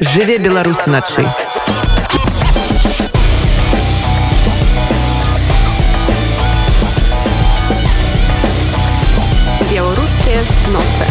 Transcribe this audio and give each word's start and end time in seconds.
жыве 0.00 0.38
Беларусь 0.38 0.86
уначы. 0.86 1.26
Беларускія 9.70 10.40
ноцы. 10.72 11.06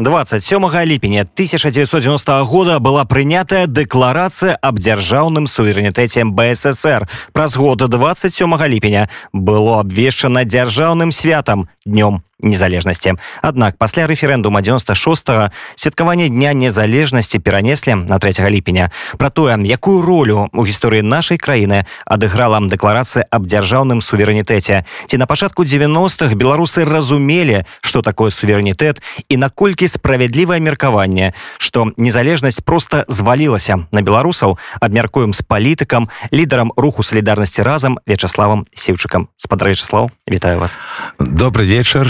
27 0.00 0.84
ліпеня 0.84 1.22
1990 1.22 2.44
года 2.44 2.78
была 2.78 3.04
прынятая 3.04 3.66
дэкларацыя 3.66 4.56
аб 4.56 4.80
дзяржаўным 4.80 5.46
суверэнітэце 5.46 6.24
бСр 6.24 7.06
праз 7.32 7.56
год 7.56 7.84
27 7.84 8.48
ліпеня 8.66 9.10
было 9.32 9.80
абвешчана 9.80 10.44
дзяржаўным 10.44 11.12
святам 11.12 11.68
днём 11.84 12.22
незалежнасці 12.42 13.14
аднак 13.42 13.76
пасля 13.76 14.06
рэферэндума 14.06 14.62
96 14.62 15.52
святкаванне 15.76 16.28
дня 16.28 16.52
незалежнасці 16.52 17.38
перанеслі 17.38 17.94
на 17.94 18.18
3 18.18 18.50
ліпеня 18.50 18.90
про 19.18 19.30
тое 19.30 19.56
якую 19.64 20.02
ролю 20.02 20.48
у 20.52 20.66
гісторыі 20.66 21.02
нашай 21.02 21.38
краіны 21.38 21.84
адыграла 22.06 22.60
дэкларацыя 22.60 23.26
аб 23.30 23.46
дзяржаўным 23.46 24.00
суверэнітэце 24.00 24.84
ці 25.06 25.16
на 25.16 25.26
пачатку 25.26 25.64
90-х 25.64 26.34
беларусы 26.34 26.84
разумелі 26.84 27.64
что 27.80 28.02
такое 28.02 28.30
суверэнітэт 28.30 29.02
і 29.28 29.36
наколькі 29.36 29.88
справядлівае 29.88 30.60
меркаванне 30.60 31.34
что 31.58 31.92
незалежнасць 31.96 32.60
просто 32.60 33.04
звалілася 33.08 33.86
на 33.92 34.02
беларусаў 34.02 34.58
абмяркуем 34.80 35.34
з 35.34 35.42
палітыкам 35.42 36.08
лідарам 36.32 36.72
руху 36.76 37.02
солідарнасці 37.02 37.62
разам 37.62 37.98
вячаславам 38.06 38.66
сеўчыкам 38.74 39.28
спадарчаслав 39.36 40.10
вітаю 40.28 40.58
вас. 40.58 40.78
Добрый 41.18 41.66
вечер 41.66 42.06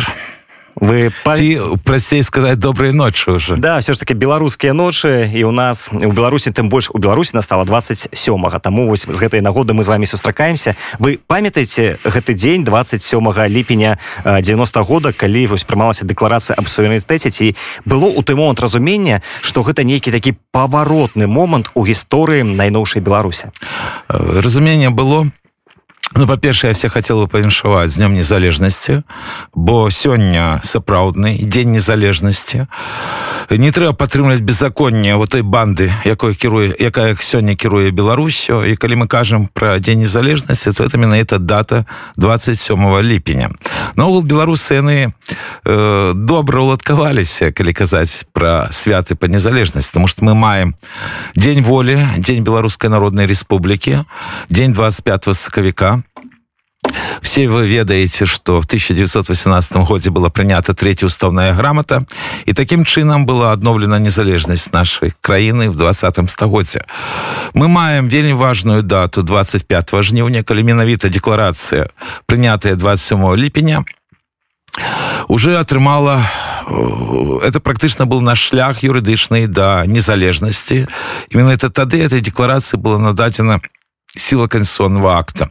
вы 0.77 1.11
Ці, 1.37 1.61
прасцей 1.85 2.23
сказаць 2.23 2.59
добрай 2.59 2.93
ночы 2.93 3.33
уже. 3.33 3.57
Да 3.57 3.81
все 3.81 3.93
ж 3.93 3.99
таки 3.99 4.15
беларускія 4.15 4.73
ночы 4.73 5.31
і 5.33 5.45
у 5.45 5.53
нас 5.53 5.89
у 5.93 6.13
беларусі 6.13 6.51
тым 6.51 6.69
больш 6.69 6.91
у 6.93 6.99
беларусі 6.99 7.33
настала 7.35 7.65
27 7.65 8.15
таму 8.63 8.87
вось 8.89 9.07
з 9.07 9.19
гэтай 9.19 9.41
нагоды 9.41 9.75
мы 9.75 9.83
з 9.83 9.89
вами 9.89 10.05
сустракаемся. 10.05 10.77
Вы 10.99 11.19
памятаеце 11.27 11.99
гэты 12.05 12.35
дзень 12.35 12.65
27 12.65 13.21
ліпеня 13.49 13.99
90 14.25 14.83
года 14.83 15.13
калі 15.13 15.47
вось 15.47 15.65
прымалася 15.65 16.05
дэкларацыя 16.05 16.55
аб 16.57 16.69
суверэнітэце? 16.69 17.31
Ці 17.31 17.57
было 17.85 18.07
у 18.07 18.23
той 18.23 18.37
момант 18.37 18.61
разумення 18.61 19.23
что 19.43 19.63
гэта 19.63 19.85
нейкі 19.85 20.11
такі 20.11 20.35
паваротны 20.53 21.27
момант 21.27 21.71
у 21.75 21.85
гісторыі 21.87 22.45
найноўшай 22.45 23.03
беларуся 23.03 23.53
разумение 24.09 24.91
было 24.91 25.31
Ну 26.17 26.27
па-першае, 26.27 26.71
я 26.71 26.75
все 26.75 26.89
хацела 26.89 27.23
бы 27.23 27.29
павіншаваць 27.31 27.95
з 27.95 28.03
днём 28.03 28.19
незалежнасці, 28.19 29.07
бо 29.55 29.87
сёння 29.95 30.59
сапраўдны 30.67 31.39
дзень 31.39 31.71
незалежнасці. 31.71 32.67
Не 33.51 33.71
трэба 33.71 33.95
падтрымліваць 33.95 34.43
беззаконне 34.43 35.15
у 35.15 35.27
той 35.27 35.43
банды, 35.43 35.95
якой 36.05 36.35
кіруе, 36.35 36.75
якая 36.75 37.15
сёння 37.15 37.55
кіруе 37.55 37.95
Беларусю. 37.95 38.67
І 38.67 38.75
калі 38.75 39.03
мы 39.03 39.07
кажам 39.07 39.47
пра 39.55 39.79
дзень 39.79 40.03
незалежнасці, 40.03 40.73
то 40.73 40.83
это 40.83 40.99
менавіта 40.99 41.39
дата 41.39 41.87
27 42.17 43.03
ліпеня. 43.03 43.51
Наогул 43.95 44.27
беларусы 44.27 44.83
яны 44.83 45.15
э, 45.63 46.13
добра 46.15 46.59
ўладкаваліся, 46.59 47.55
калі 47.55 47.73
казаць 47.73 48.27
пра 48.35 48.67
святы 48.75 49.15
па 49.15 49.31
незалежнасці, 49.31 49.95
тому 49.95 50.11
што 50.11 50.27
мы 50.27 50.35
маем 50.35 50.75
дзень 51.39 51.63
волі, 51.63 52.03
дзень 52.19 52.43
беларускай 52.43 52.91
народнай 52.91 53.31
рэспублікі, 53.31 54.03
дзень 54.51 54.75
25 54.75 55.39
сакавіка 55.39 56.00
все 57.23 57.49
вы 57.49 57.69
ведаеце 57.69 58.27
что 58.27 58.61
в 58.61 58.65
1918 58.65 59.73
годзе 59.89 60.11
была 60.11 60.29
прынята 60.31 60.75
третья 60.75 61.07
уставная 61.07 61.55
грамота 61.55 62.03
і 62.47 62.53
таким 62.53 62.85
чынам 62.85 63.27
была 63.27 63.53
адноўлена 63.53 63.99
незалежнасць 63.99 64.73
нашай 64.73 65.13
краіны 65.21 65.71
в 65.71 65.77
двадцатым 65.77 66.29
стагоддзе 66.29 66.85
мы 67.55 67.69
маем 67.69 68.09
вельмі 68.09 68.33
важную 68.33 68.83
дату 68.83 69.23
25 69.23 70.03
жніўня 70.03 70.43
калі 70.43 70.63
менавіта 70.63 71.09
декларацыя 71.09 71.91
прынятая 72.27 72.75
27 72.75 73.37
ліпеня 73.37 73.85
уже 75.29 75.59
атрымала 75.59 76.23
это 77.43 77.61
практычна 77.61 78.07
был 78.07 78.21
наш 78.21 78.41
шлях 78.41 78.83
юрыдычны 78.83 79.47
да 79.47 79.85
незалежнасці. 79.87 80.87
Именно 81.31 81.51
это 81.51 81.71
тады 81.71 82.01
этой 82.01 82.21
декларацыі 82.21 82.79
было 82.79 82.99
нададзена 82.99 83.61
сила 84.17 84.47
конституционного 84.47 85.19
акта 85.19 85.51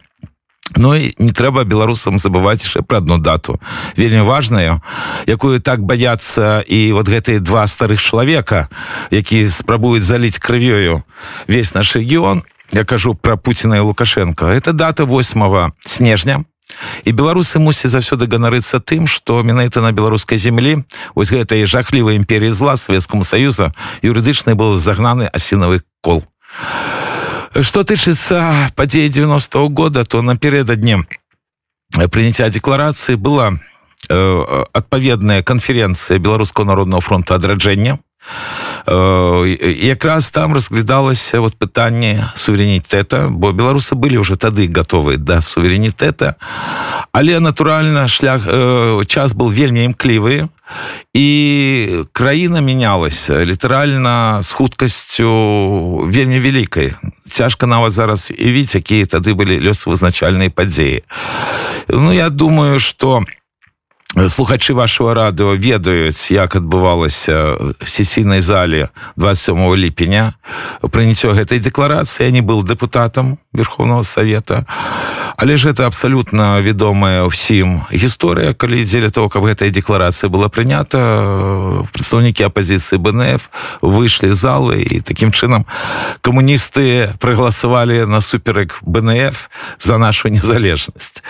Ну 0.76 0.94
і 0.94 1.14
не 1.18 1.32
трэба 1.32 1.64
беларусам 1.64 2.18
забываць 2.18 2.62
яшчэ 2.62 2.82
пра 2.82 2.98
одну 2.98 3.18
дату. 3.18 3.58
Вельмі 3.96 4.22
важную 4.22 4.80
якую 5.26 5.60
так 5.60 5.82
баяцца 5.82 6.62
і 6.62 6.92
вот 6.92 7.08
гэтыя 7.08 7.40
два 7.40 7.66
старых 7.66 7.98
чалавека 7.98 8.68
які 9.10 9.48
спрабуюць 9.50 10.06
заліць 10.06 10.38
крывёю 10.38 11.02
весь 11.48 11.74
наш 11.74 11.96
рэгіён. 11.96 12.42
Я 12.72 12.84
кажу 12.84 13.14
про 13.14 13.38
Пуціна 13.38 13.76
і 13.76 13.80
лукашенко 13.80 14.46
это 14.46 14.72
дата 14.72 15.04
8 15.04 15.72
снежня. 15.86 16.44
І 17.04 17.10
беларусы 17.10 17.58
мусяць 17.58 17.90
заўсёды 17.90 18.30
ганарыцца 18.30 18.78
тым 18.78 19.10
што 19.10 19.42
менавіта 19.42 19.82
на 19.82 19.90
беларускай 19.90 20.38
землі 20.38 20.86
вось 21.14 21.34
гэтай 21.34 21.66
жахлівай 21.66 22.14
імперіі 22.16 22.54
зла 22.54 22.76
савецкому 22.76 23.24
саюза 23.24 23.74
юрыдычны 24.02 24.54
был 24.54 24.78
загнаны 24.78 25.26
асінавы 25.34 25.82
кол. 26.00 26.22
а 26.22 26.99
Что 27.50 27.82
тычыцца 27.82 28.70
падзеі 28.76 29.08
90 29.08 29.58
-го 29.58 29.68
года, 29.68 30.04
то 30.04 30.22
напередадні 30.22 31.02
прыняцця 31.90 32.48
декларацыі 32.50 33.16
была 33.16 33.58
э, 34.08 34.64
адпаведная 34.72 35.42
канферэнцыя 35.42 36.18
беларускаго 36.18 36.68
народного 36.68 37.00
фронта 37.00 37.34
адраджэння. 37.34 37.98
Э, 37.98 38.69
якраз 38.86 40.30
там 40.30 40.54
разглядалася 40.54 41.40
вот 41.40 41.56
пытанне 41.56 42.24
суверэнітэта, 42.34 43.28
бо 43.30 43.52
беларусы 43.52 43.94
былі 43.94 44.18
уже 44.18 44.36
тады 44.36 44.68
готовы 44.68 45.16
да 45.16 45.40
суверэнітэта. 45.40 46.36
Але 47.12 47.40
натуральна 47.40 48.08
шлях 48.08 48.42
э, 48.46 49.04
час 49.06 49.34
был 49.34 49.50
вельмі 49.50 49.84
імклівы 49.84 50.48
і 51.14 52.04
краіна 52.12 52.60
мянялася 52.60 53.44
літаральна 53.44 54.42
з 54.42 54.52
хуткасцю 54.52 56.06
вельмі 56.06 56.38
вялікай 56.38 56.94
цяжка 57.26 57.66
нават 57.66 57.92
зараз 57.92 58.30
уявіць 58.30 58.74
якія 58.74 59.06
тады 59.06 59.34
былі 59.34 59.58
лёсавызначальныя 59.58 60.50
падзеі 60.50 61.02
ну 61.88 62.12
я 62.12 62.30
думаю 62.30 62.78
что 62.78 63.26
слухачы 64.28 64.74
вашего 64.74 65.14
радыо 65.14 65.54
ведаюць 65.54 66.30
як 66.30 66.56
адбывалася 66.56 67.54
в 67.78 67.88
сесійнай 67.88 68.40
зале 68.40 68.90
27 69.16 69.74
ліпеня. 69.76 70.34
Прыняццё 70.82 71.32
гэтай 71.34 71.58
декларацыі 71.58 72.32
не 72.32 72.40
был 72.42 72.64
депутатам 72.64 73.38
верховного 73.52 74.02
совета 74.02 74.66
але 75.40 75.56
ж 75.56 75.70
это 75.70 75.86
абсолютно 75.86 76.60
вядомая 76.60 77.24
ўсім 77.24 77.88
гісторыя 77.88 78.52
калі 78.52 78.84
дзеля 78.84 79.08
того 79.08 79.32
каб 79.32 79.48
гэтая 79.48 79.72
декларацыя 79.72 80.28
была 80.28 80.52
прынята 80.52 81.00
прадстаўнікі 81.96 82.44
апозіцыі 82.44 83.00
бнф 83.00 83.48
выйшлі 83.80 84.36
залы 84.36 84.84
і 84.84 85.00
таким 85.00 85.32
чынам 85.32 85.64
камуністы 86.20 87.16
прагаласавалі 87.16 88.04
насуперак 88.04 88.84
бнф 88.84 89.48
за 89.80 89.96
нашу 89.96 90.28
незалежнасць. 90.28 91.24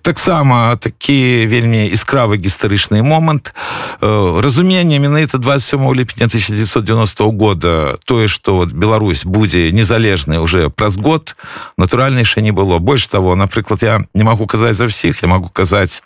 Таксама 0.00 0.80
такі 0.80 1.44
вельмі 1.44 1.92
іскравы 2.20 2.36
гістарычны 2.36 3.02
момант. 3.02 3.54
Разуменне 4.00 4.98
менавіта 4.98 5.38
27 5.38 5.94
ліпеня 5.94 6.26
1990 6.26 7.24
года 7.24 7.96
тое 8.04 8.28
что 8.28 8.56
вот 8.56 8.72
Беларусь 8.72 9.24
будзе 9.24 9.72
незалежная 9.72 10.40
уже 10.40 10.68
праз 10.68 10.96
год 10.96 11.36
натуральна 11.78 12.20
яшчэ 12.20 12.42
не 12.42 12.52
было. 12.52 12.78
Больш 12.78 13.06
того 13.06 13.36
напрыклад 13.36 13.82
я 13.82 14.04
не 14.14 14.24
могу 14.24 14.46
казаць 14.46 14.76
за 14.76 14.86
ўсіх 14.86 15.22
я 15.22 15.28
могу 15.28 15.48
казаць 15.48 16.02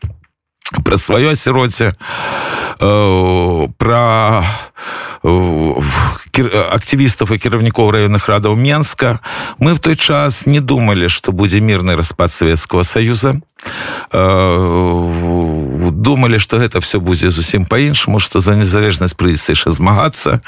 пра 0.85 0.97
сваё 0.97 1.33
асіроце 1.35 1.93
э, 2.79 3.69
пра 3.79 4.45
актывістаў 6.35 7.31
і 7.31 7.39
кіраўнікоў 7.39 7.91
раённых 7.91 8.29
радаў 8.29 8.57
Менска. 8.57 9.21
Мы 9.59 9.75
в 9.75 9.81
той 9.81 9.97
час 9.97 10.47
не 10.47 10.61
думалі 10.61 11.09
што 11.09 11.33
будзе 11.33 11.61
мірны 11.61 11.97
распад 11.97 12.33
Савецкага 12.33 12.85
саюза 12.85 13.41
э, 14.13 15.91
думалі 15.91 16.39
што 16.39 16.59
гэта 16.59 16.81
все 16.81 16.99
будзе 17.01 17.31
зусім 17.31 17.65
по-іншаму 17.65 18.19
што 18.19 18.41
за 18.41 18.57
незалежнасць 18.57 19.15
прыйдзецца 19.15 19.53
яшчэ 19.53 19.71
змагацца 19.71 20.41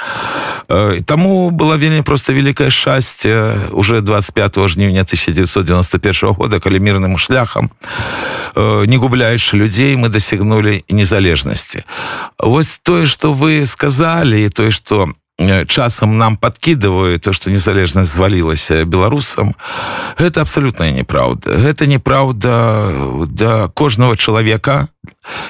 э, 0.69 1.01
таму 1.07 1.51
была 1.51 1.77
вельмі 1.77 2.03
просто 2.03 2.33
вялікае 2.33 2.71
шчасце 2.71 3.71
уже 3.73 4.01
25 4.01 4.69
жніўня 4.69 5.07
1991 5.07 6.33
года 6.35 6.61
калі 6.61 6.79
мірным 6.81 7.19
шляхам 7.19 7.71
э, 8.55 8.85
не 8.87 8.97
губляючы 8.97 9.57
людзей 9.57 9.97
мы 9.97 10.09
дасягнули 10.09 10.85
незалежнасці 10.89 11.85
Вось 12.39 12.81
тое 12.83 13.07
что 13.07 13.33
вы 13.33 13.67
сказали 13.67 14.26
і 14.35 14.49
тое 14.49 14.71
что 14.71 15.15
Э, 15.39 15.67
часам 15.67 16.17
нам 16.17 16.37
подкидывают 16.37 17.23
то 17.23 17.33
что 17.33 17.51
незалежнасць 17.51 18.09
звалілася 18.09 18.85
беларусам 18.85 19.55
это 20.17 20.41
абсолютная 20.41 20.93
неправда. 20.93 21.51
Это 21.51 21.87
неправда 21.87 22.97
да 23.27 23.69
кожного 23.69 24.17
чалавека 24.17 24.89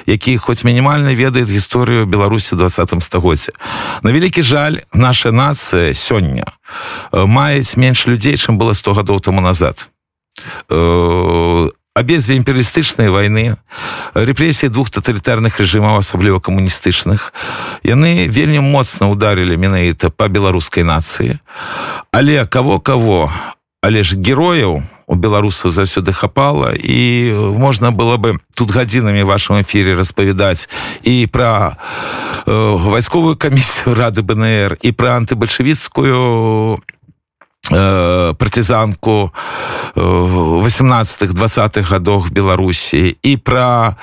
які 0.05 0.37
хоць 0.37 0.63
мінімальна 0.63 1.15
ведает 1.15 1.47
гісторыю 1.47 2.05
беларусі 2.05 2.55
двадцатым 2.55 2.99
стагоддзе 2.99 3.53
на 4.03 4.11
вялікі 4.11 4.41
жаль 4.41 4.83
наша 4.93 5.31
нацыя 5.31 5.93
сёння 5.95 6.43
э, 7.13 7.25
маюць 7.25 7.77
менш 7.77 8.07
людзей 8.07 8.35
чым 8.35 8.59
было 8.59 8.73
100 8.73 8.91
гадоў 8.91 9.21
тому 9.21 9.39
назад. 9.39 9.87
Э, 10.69 11.71
абедзве 11.97 12.37
імперыялістычнай 12.37 13.09
войны 13.09 13.57
рэпрэсіі 14.13 14.69
двух 14.69 14.93
таталітарных 14.93 15.57
рэжымаў 15.57 15.97
асабліва 16.05 16.37
камуністычных 16.37 17.33
яны 17.81 18.29
вельмі 18.29 18.61
моцна 18.61 19.09
ударылі 19.09 19.57
менавіта 19.57 20.13
по 20.13 20.29
беларускай 20.29 20.85
нацыі 20.85 21.41
але 22.13 22.45
кого 22.45 22.77
кого 22.77 23.33
але 23.81 24.05
ж 24.05 24.13
герояў 24.13 24.85
у 25.07 25.15
беларусаў 25.15 25.71
заўсёды 25.71 26.11
хапала 26.13 26.75
і 26.75 27.33
можна 27.55 27.91
было 27.91 28.17
бы 28.21 28.37
тут 28.53 28.69
гадзінамі 28.75 29.23
вашем 29.23 29.61
эфире 29.63 29.95
распавядаць 29.95 30.69
і 31.01 31.25
про 31.31 31.79
э, 32.45 32.53
вайсковую 32.77 33.39
камісію 33.39 33.95
рады 33.95 34.21
бнр 34.21 34.77
і 34.81 34.91
про 34.91 35.15
антыбальшавіцкую 35.17 36.77
Э, 37.69 38.33
партизанку 38.37 39.33
18 39.95 41.29
20-х 41.29 41.89
годах 41.89 42.31
беларусі 42.31 43.17
і 43.23 43.37
про 43.37 43.95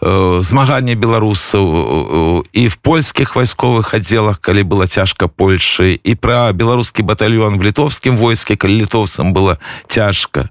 э, 0.00 0.42
змаганне 0.42 0.94
беларусаў 0.94 1.66
э, 1.68 2.42
і 2.52 2.68
в 2.68 2.76
польскіх 2.76 3.36
вайсковых 3.36 3.92
аддзелах 3.92 4.40
калі 4.40 4.64
было 4.64 4.86
цяжка 4.86 5.28
польльшы 5.28 6.00
і 6.00 6.14
про 6.14 6.52
беларускі 6.52 7.02
батальон 7.02 7.58
в 7.58 7.62
літовскім 7.62 8.16
войске 8.16 8.56
калі 8.56 8.88
літовцам 8.88 9.36
было 9.36 9.60
цяжка 9.86 10.48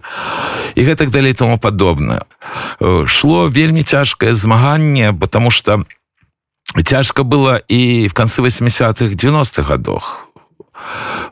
і 0.75 0.86
гэтак 0.86 1.10
далей 1.10 1.33
тому 1.33 1.57
падобна 1.57 2.30
шло 3.07 3.50
вельмі 3.50 3.81
цяжкае 3.81 4.36
змаганне 4.36 5.10
потому 5.13 5.50
что 5.50 5.86
цяжка 6.86 7.24
было 7.24 7.57
і 7.68 8.07
в 8.07 8.13
канцы 8.13 8.45
80-х 8.45 9.18
90-х 9.18 9.63
годах 9.65 10.29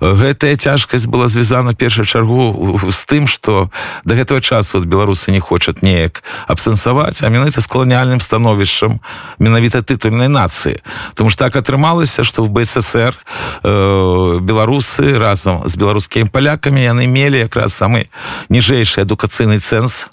гэтая 0.02 0.56
цяжкасць 0.58 1.08
была 1.08 1.28
звязана 1.28 1.74
першую 1.74 2.06
чаргу 2.06 2.80
з 2.92 3.06
тым 3.06 3.28
что 3.28 3.70
до 4.06 4.16
гэтага 4.16 4.42
часу 4.42 4.80
от 4.80 4.86
беларусы 4.86 5.32
не 5.32 5.40
хочуць 5.40 5.82
неяк 5.82 6.24
абсэнсаваць 6.48 7.24
а 7.24 7.30
менавіта 7.30 7.62
з 7.62 7.68
каланіальным 7.68 8.20
становішчам 8.20 9.00
менавіта 9.40 9.82
тытульнай 9.82 10.28
нацыі. 10.28 10.82
Тому 11.16 11.30
что 11.30 11.46
так 11.46 11.56
атрымалася 11.56 12.24
что 12.24 12.44
в 12.44 12.50
бСр 12.50 13.16
э, 13.64 14.40
беларусы 14.42 15.18
разам 15.18 15.64
з 15.66 15.76
беларускімі 15.76 16.30
палякамі 16.30 16.82
яны 16.82 17.08
мелі 17.08 17.40
якраз 17.40 17.74
самы 17.74 18.10
ніжэйшы 18.50 19.02
адукацыйны 19.02 19.60
цэнс 19.60 20.08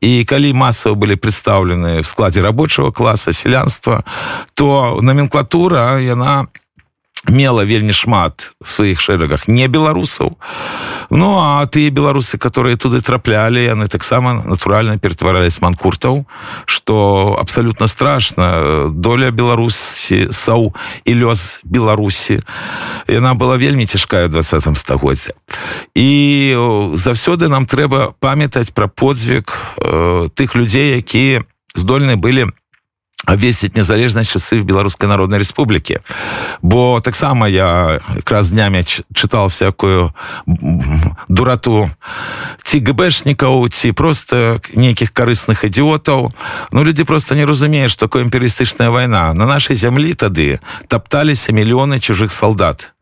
і 0.00 0.24
калі 0.24 0.52
масава 0.52 0.94
былі 0.94 1.16
прадстаўлены 1.16 2.02
в 2.02 2.06
складзе 2.06 2.40
рабочего 2.40 2.92
класа 2.92 3.32
сялянства 3.32 4.04
то 4.54 4.98
номенклатура 5.02 5.98
яна 6.00 6.46
не 6.46 6.65
мела 7.28 7.64
вельмі 7.64 7.92
шмат 7.92 8.52
сваіх 8.64 9.00
шэрагах 9.00 9.48
не 9.48 9.68
беларусаў. 9.68 10.36
Ну 11.10 11.38
а 11.38 11.66
тыя 11.66 11.90
беларусы 11.90 12.38
которые 12.38 12.76
туды 12.76 13.00
траплялі 13.00 13.62
яны 13.62 13.88
таксама 13.88 14.42
натуральна 14.44 14.98
ператварались 14.98 15.60
манкуртаў 15.60 16.26
что 16.66 17.36
абсолютно 17.40 17.86
страшно 17.86 18.88
доля 18.90 19.30
беларусі 19.30 20.28
сау 20.32 20.74
і 21.04 21.14
лёс 21.14 21.60
беларусі. 21.62 22.42
Яна 23.08 23.34
была 23.34 23.56
вельмі 23.56 23.86
цяжкая 23.86 24.28
двадцатым 24.28 24.76
стагоддзе 24.76 25.32
і 25.94 26.10
заўсёды 26.94 27.48
нам 27.48 27.66
трэба 27.66 28.14
памятаць 28.20 28.70
пра 28.70 28.86
подзвіг 28.88 29.44
э, 29.78 30.28
тых 30.34 30.54
людзей 30.54 30.96
якія 30.98 31.44
здольны 31.74 32.16
былі 32.16 32.50
абвесціць 33.24 33.72
незалежнасць 33.72 34.28
часы 34.28 34.60
беларускай 34.60 35.08
народнай 35.08 35.40
рэспублікі. 35.40 36.04
Бо 36.60 37.00
таксама 37.00 37.48
я 37.48 38.00
якраз 38.14 38.50
днямі 38.50 38.84
чытал 39.14 39.48
всякую 39.48 40.12
дурату 41.28 41.90
ці 42.62 42.76
гбэшнікаў 42.84 43.68
ці 43.72 43.92
просто 43.92 44.60
нейкіх 44.76 45.16
карысных 45.16 45.64
ідіотаў 45.64 46.32
ну 46.72 46.84
людзі 46.84 47.04
просто 47.04 47.34
не 47.34 47.48
разумеюць 47.48 47.96
такое 47.96 48.22
імперістычная 48.22 48.90
вайна. 48.90 49.32
На 49.32 49.46
нашай 49.46 49.76
зямлі 49.76 50.12
тады 50.12 50.60
тапталіся 50.88 51.52
мільёны 51.56 51.98
чужых 51.98 52.32
салдат. 52.32 52.92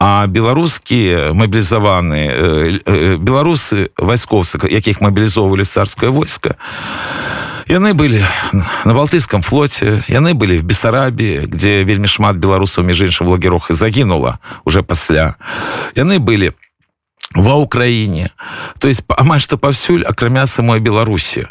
Беларускія 0.00 1.32
мабілізаваны 1.32 2.22
э, 2.26 2.80
э, 2.84 3.16
беларусы 3.16 3.92
вайскоўцы 3.96 4.58
якіх 4.66 5.00
мабілізоўвалі 5.00 5.64
царское 5.64 6.08
войска 6.08 6.56
яны 7.70 7.94
былі 7.94 8.26
на 8.84 8.92
балтыйском 8.94 9.42
флоте 9.46 10.02
яны 10.10 10.34
былі 10.34 10.58
в 10.58 10.66
бессарабі 10.66 11.46
где 11.46 11.86
вельмі 11.86 12.10
шмат 12.10 12.36
беларусаў 12.36 12.82
між 12.84 13.06
іншым 13.06 13.30
лагерох 13.30 13.70
і 13.70 13.78
загінула 13.78 14.42
уже 14.66 14.82
пасля 14.82 15.38
яны 15.94 16.18
былі 16.18 16.50
ва 17.34 17.62
ўкраіне 17.62 18.34
то 18.82 18.90
есть 18.90 19.06
амаль 19.06 19.38
што 19.38 19.54
паўсюль 19.54 20.02
акрамя 20.02 20.50
самой 20.50 20.82
беларусі 20.82 21.46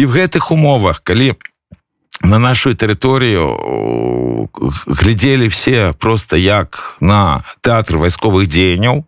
і 0.00 0.08
в 0.08 0.10
гэтых 0.16 0.48
умовах 0.48 1.04
калі 1.04 1.36
на 2.24 2.40
нашу 2.40 2.72
тэрыторыю 2.72 4.48
глядзелі 4.88 5.52
все 5.52 5.92
просто 5.92 6.40
як 6.40 6.96
на 7.00 7.44
тэатр 7.60 8.00
вайсковых 8.00 8.48
дзеянняў 8.48 9.04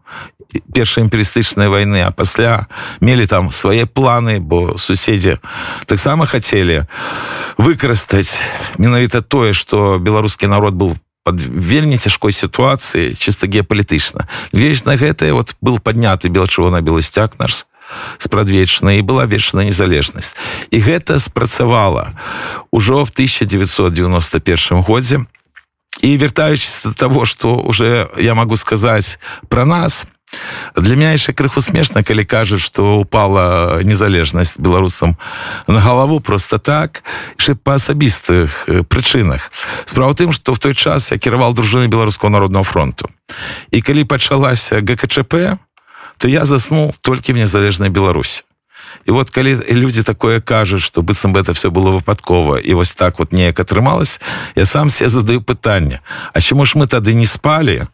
першай 0.74 1.04
імперістычнай 1.04 1.68
войны 1.68 2.02
а 2.06 2.10
пасля 2.10 2.66
мелі 3.00 3.26
там 3.26 3.52
свае 3.52 3.86
планы 3.86 4.40
бо 4.40 4.78
суседзі 4.78 5.38
таксама 5.86 6.26
хацелі 6.26 6.84
выкарыстаць 7.58 8.42
менавіта 8.78 9.22
тое 9.22 9.52
что 9.52 9.98
беларускі 9.98 10.46
народ 10.46 10.74
под 11.26 11.42
вельмі 11.42 11.98
цяжкой 11.98 12.30
сітуацыі 12.30 13.18
чыста 13.18 13.50
геапалітычна. 13.50 14.30
Весь 14.54 14.86
на 14.86 14.94
гэтае 14.94 15.34
вот 15.34 15.58
был 15.60 15.82
падняты 15.82 16.30
белачывона 16.30 16.86
беласцяк 16.86 17.34
наш 17.42 17.66
спрадвечна 18.22 18.94
і 18.94 19.02
была 19.02 19.26
вечная 19.26 19.66
незалежнасць. 19.66 20.38
І 20.70 20.78
гэта 20.78 21.18
спрацавала 21.18 22.14
ўжо 22.70 23.02
в 23.02 23.10
1991 23.10 24.86
годзе. 24.86 25.26
І 25.98 26.14
вяртаючыся 26.14 26.88
до 26.88 26.94
того 26.94 27.26
что 27.26 27.58
уже 27.58 28.06
я 28.14 28.38
могу 28.38 28.54
сказаць 28.54 29.18
про 29.48 29.66
нас 29.66 30.06
то 30.06 30.15
для 30.76 30.96
меня 30.96 31.12
яшчэ 31.12 31.32
крыху 31.32 31.60
смешна 31.60 32.02
калі 32.02 32.24
кажуць 32.24 32.62
что 32.62 32.98
упала 33.00 33.80
незалежнасць 33.82 34.58
беларусам 34.58 35.16
на 35.66 35.80
галаву 35.80 36.20
просто 36.20 36.58
так 36.58 37.02
яшчэ 37.38 37.54
па 37.54 37.78
асабістых 37.78 38.68
э, 38.68 38.82
прычынах 38.82 39.50
справа 39.86 40.14
тым 40.14 40.32
что 40.32 40.54
в 40.54 40.58
той 40.58 40.74
час 40.74 41.12
я 41.12 41.18
кіравал 41.18 41.54
дружыны 41.54 41.86
беларускаго 41.88 42.30
народного 42.30 42.64
фронту. 42.64 43.08
І 43.70 43.82
калі 43.82 44.04
пачалася 44.04 44.80
гкчп 44.80 45.58
то 46.18 46.28
я 46.28 46.44
заснул 46.44 46.94
толькі 47.00 47.32
в 47.32 47.36
незалежнай 47.36 47.90
беларусі 47.90 48.42
і 49.04 49.10
вот 49.10 49.30
калі 49.30 49.58
люди 49.70 50.02
такое 50.02 50.40
кажуць 50.40 50.82
что 50.82 51.02
быццам 51.02 51.32
бы 51.32 51.40
это 51.40 51.52
все 51.52 51.70
было 51.70 51.90
выпадкова 51.90 52.58
і 52.58 52.74
вось 52.74 52.90
так 52.90 53.18
вот 53.18 53.32
неяк 53.32 53.60
атрымалось 53.60 54.20
я 54.54 54.64
сам 54.66 54.90
себе 54.90 55.10
задаю 55.10 55.40
пытанне 55.40 56.00
А 56.32 56.40
чаму 56.40 56.64
ж 56.64 56.74
мы 56.74 56.86
тады 56.86 57.14
не 57.14 57.26
спали 57.26 57.88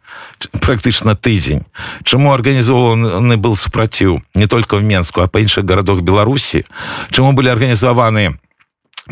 практычна 0.59 1.15
тыдзень 1.15 1.65
чаму 2.03 2.33
арганізованы 2.33 3.37
был 3.37 3.55
супраціў 3.55 4.21
не 4.35 4.47
только 4.47 4.77
в 4.77 4.83
менску 4.83 5.21
а 5.21 5.27
па 5.27 5.39
іншых 5.39 5.65
гарадах 5.65 6.01
беларусі 6.01 6.65
чаму 7.11 7.33
былі 7.33 7.49
арганізаваны 7.49 8.37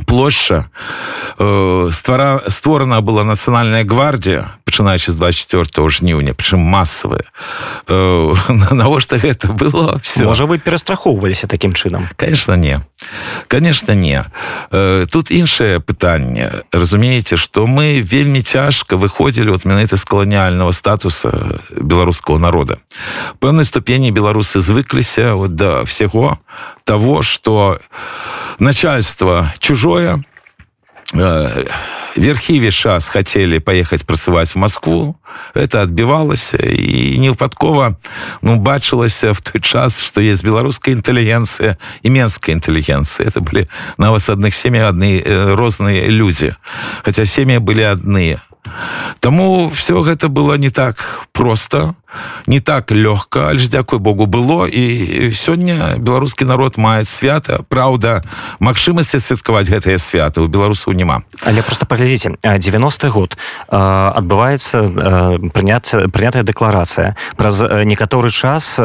плошча 0.05 0.69
э, 1.37 1.89
ствара 1.91 2.41
створана 2.47 3.01
была 3.01 3.23
нацыянальная 3.23 3.83
гвардія 3.83 4.60
пачынаючы 4.71 5.11
з 5.11 5.19
24 5.19 5.67
жніўня 5.91 6.31
прычым 6.31 6.63
масавая 6.63 7.27
э, 7.87 8.33
навошта 8.71 9.19
гэта 9.19 9.51
было 9.51 9.99
все 9.99 10.23
можа 10.23 10.47
вы 10.47 10.63
перастрахоўваліся 10.63 11.47
таким 11.51 11.75
чынам 11.75 12.07
конечно 12.15 12.55
не 12.55 12.79
конечно 13.51 13.91
не 13.91 14.23
тут 15.11 15.31
іншае 15.31 15.83
пытанне 15.83 16.63
разумееце 16.71 17.35
что 17.35 17.67
мы 17.67 17.99
вельмі 17.99 18.41
цяжка 18.41 18.95
выходзілі 18.95 19.51
от 19.51 19.65
менавіта 19.65 19.97
з 19.97 20.03
каланіального 20.07 20.71
статуса 20.71 21.59
беларускаго 21.75 22.39
народа 22.39 22.79
пэўнай 23.43 23.65
ступені 23.65 24.11
беларусы 24.11 24.63
звыкліся 24.63 25.35
вот 25.35 25.55
да 25.55 25.83
всего 25.83 26.39
того 26.85 27.21
что 27.21 27.79
начальство 28.59 29.51
чужое 29.59 30.23
э, 31.13 31.67
верхі 32.15 32.59
весь 32.59 32.75
час 32.75 33.09
хотели 33.09 33.59
поехать 33.59 34.05
працаваць 34.05 34.55
в 34.55 34.57
москву. 34.57 35.15
Это 35.55 35.81
отбивалася 35.81 36.57
і 36.57 37.19
невыпадкова 37.19 37.95
ну 38.41 38.59
бачылася 38.59 39.31
в 39.31 39.41
той 39.41 39.61
час 39.61 40.03
что 40.03 40.21
есть 40.21 40.43
беларуская 40.43 40.95
інтэлігенцыя 40.95 41.75
і 42.03 42.09
менская 42.09 42.55
інтэлігенцыя 42.55 43.27
это 43.27 43.39
были 43.39 43.67
нават 43.97 44.23
с 44.23 44.29
адных 44.29 44.53
сем'я 44.55 44.89
адны 44.89 45.23
э, 45.23 45.55
розныя 45.55 46.07
люди. 46.07 46.55
Хотя 47.03 47.25
сем'я 47.25 47.59
были 47.59 47.81
адныя 47.81 48.41
Таму 49.19 49.69
все 49.69 50.01
гэта 50.01 50.29
было 50.29 50.55
не 50.55 50.69
так 50.69 51.27
просто 51.31 51.95
не 52.47 52.59
так 52.59 52.91
лёгка 52.91 53.49
але 53.49 53.59
ж 53.59 53.69
дзякуй 53.69 53.99
Богу 53.99 54.25
было. 54.25 54.67
І 54.67 55.31
сёння 55.33 55.95
беларускі 55.97 56.45
народ 56.45 56.77
мае 56.77 57.05
свята. 57.05 57.63
Праўда 57.69 58.21
магчымасці 58.59 59.19
святкаваць 59.19 59.69
гэтыя 59.69 59.97
святы 59.97 60.41
у 60.41 60.47
беларусаў 60.47 60.93
няма. 60.93 61.23
Але 61.45 61.61
просто 61.61 61.85
паглядзіце 61.85 62.35
90 62.43 63.09
год 63.09 63.37
адбываецца 63.69 65.49
прыняць 65.53 66.11
прынятая 66.11 66.43
дэкларацыя. 66.43 67.15
Праз 67.37 67.61
некаторы 67.85 68.29
час 68.29 68.77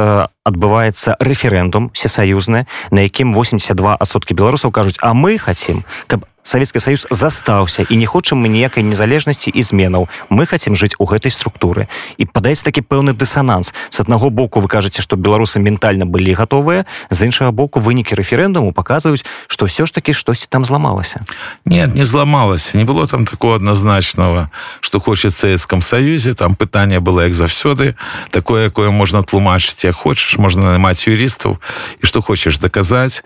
адбываецца 0.47 1.19
рэферэндум 1.19 1.91
всесаюзны 1.91 2.65
на 2.95 3.01
якім 3.03 3.35
82 3.35 3.99
асоткі 3.99 4.39
беларусаў 4.39 4.71
кажуць 4.71 4.99
а 5.03 5.13
мы 5.13 5.39
хотим 5.43 5.83
каб 6.07 6.25
Савецкі 6.47 6.79
Саюз 6.79 7.07
застаўся 7.11 7.83
і 7.91 7.97
не 7.99 8.07
хочам 8.07 8.39
мы 8.39 8.47
ніякай 8.47 8.87
незалежнасці 8.87 9.51
і 9.51 9.63
зменаў. 9.67 10.07
Мы 10.31 10.47
хотим 10.47 10.79
жыць 10.79 10.95
у 11.03 11.05
гэтай 11.11 11.35
структуры 11.35 11.91
і 12.23 12.25
падаецца 12.31 12.71
такі 12.71 12.87
пэўны 12.87 13.19
дысананс. 13.19 13.75
С 13.91 13.99
аднаго 13.99 14.31
боку 14.31 14.63
вы 14.63 14.71
кажаце 14.71 15.03
што 15.03 15.19
беларусы 15.19 15.59
ментальна 15.59 16.07
былі 16.07 16.39
гатовыя 16.39 16.87
з 17.11 17.19
іншага 17.27 17.51
боку 17.51 17.83
вынікі 17.83 18.15
рэферэндуму 18.15 18.71
показваюць 18.71 19.27
што 19.51 19.67
ўсё 19.67 19.91
ж 19.91 19.99
таки 19.99 20.15
штосьці 20.15 20.47
там 20.47 20.63
зламалася. 20.63 21.27
Нет 21.67 21.99
не 21.99 22.07
зламалася. 22.07 22.79
Не 22.79 22.87
было 22.87 23.11
там 23.11 23.27
такого 23.27 23.59
адназначного 23.59 24.55
что 24.81 25.03
хочет 25.03 25.35
савецкам 25.35 25.83
саюзе 25.83 26.39
там 26.39 26.55
пытанне 26.55 27.03
было 27.03 27.27
як 27.27 27.35
заўсёды 27.35 27.99
такое 28.31 28.71
якое 28.71 28.95
можна 28.95 29.27
тлумачыць 29.27 29.83
як 29.83 29.99
хочаш 29.99 30.36
можна 30.39 30.77
наймаць 30.77 31.07
юрыстаў 31.07 31.59
і 32.03 32.07
что 32.07 32.23
хочаш 32.23 32.59
даказаць 32.59 33.23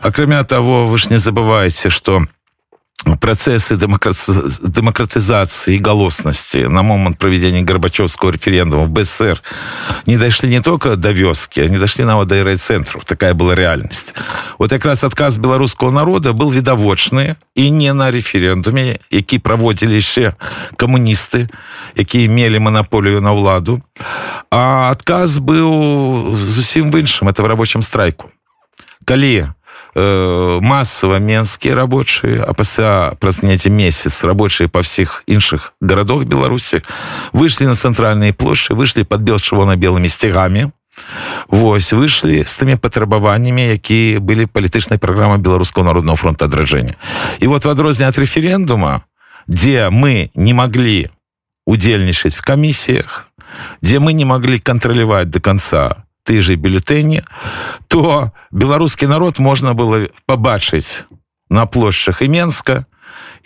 акрамя 0.00 0.44
того 0.44 0.86
вы 0.86 0.98
ж 0.98 1.10
не 1.10 1.18
забываеце 1.18 1.90
что 1.90 2.26
процессы 3.20 3.76
демократизации 3.76 5.76
и 5.76 5.78
голосности 5.78 6.58
на 6.58 6.82
момент 6.82 7.18
проведения 7.18 7.62
Горбачевского 7.62 8.30
референдума 8.30 8.84
в 8.84 8.90
БССР 8.90 9.42
не 10.06 10.16
дошли 10.16 10.48
не 10.48 10.60
только 10.60 10.96
до 10.96 11.12
вёски, 11.12 11.60
они 11.60 11.78
дошли 11.78 12.04
на 12.04 12.24
до 12.24 12.42
райцентров. 12.42 13.04
Такая 13.04 13.34
была 13.34 13.54
реальность. 13.54 14.14
Вот 14.58 14.70
как 14.70 14.84
раз 14.84 15.04
отказ 15.04 15.38
белорусского 15.38 15.90
народа 15.90 16.32
был 16.32 16.50
видовочный 16.50 17.34
и 17.54 17.70
не 17.70 17.92
на 17.92 18.10
референдуме, 18.10 18.98
які 19.10 19.38
проводили 19.38 19.94
еще 19.94 20.34
коммунисты, 20.76 21.48
які 21.94 22.26
имели 22.26 22.58
монополию 22.58 23.20
на 23.20 23.32
владу, 23.32 23.82
а 24.50 24.90
отказ 24.90 25.38
был 25.38 26.36
зусім 26.36 26.90
в 26.90 26.96
іншым, 26.96 27.28
это 27.28 27.42
в 27.42 27.46
рабочем 27.46 27.82
страйку. 27.82 28.30
Калі 29.04 29.46
Э, 29.98 30.58
массово 30.60 31.18
менскія 31.18 31.74
рабочие 31.74 32.44
а 32.44 32.52
пасля 32.52 33.16
праз 33.18 33.40
неці 33.42 33.70
месяц 33.70 34.24
рабочие 34.24 34.68
па 34.68 34.84
всіх 34.84 35.24
іншых 35.26 35.72
городах 35.80 36.28
беларусі 36.28 36.84
вышли 37.32 37.64
на 37.64 37.72
цэнтральныя 37.72 38.36
плошчы 38.36 38.74
вышли 38.76 39.04
под 39.08 39.24
бел 39.24 39.40
чырвона 39.40 39.76
белыми 39.76 40.08
сцягамі 40.12 40.68
Вось 41.48 41.96
выйшлі 41.96 42.44
з 42.44 42.52
тымі 42.60 42.76
патрабаваннямі 42.76 43.72
якія 43.72 44.20
былі 44.20 44.44
палітычнай 44.44 45.00
праграмы 45.00 45.40
беларускаго 45.40 45.88
народного 45.88 46.20
фронта 46.20 46.44
адраджэння 46.44 47.00
і 47.40 47.46
вот 47.46 47.64
в 47.64 47.70
адрозне 47.72 48.04
ад 48.04 48.20
рэферендума 48.20 49.00
дзе 49.48 49.88
мы 49.88 50.28
не 50.36 50.52
маглі 50.52 51.08
удзельнічаць 51.64 52.36
в 52.36 52.44
камісіях 52.44 53.32
дзе 53.80 53.96
мы 53.96 54.12
не 54.12 54.28
маглі 54.28 54.60
кантраляваць 54.60 55.32
до 55.32 55.40
конца 55.40 56.04
ты 56.26 56.42
же 56.42 56.58
бюлетэні 56.58 57.22
то 57.86 58.34
беларускі 58.50 59.06
народ 59.06 59.38
можна 59.38 59.78
было 59.78 60.10
побачыць 60.26 61.06
на 61.48 61.66
плошчах 61.70 62.22
і 62.22 62.28
менска 62.28 62.84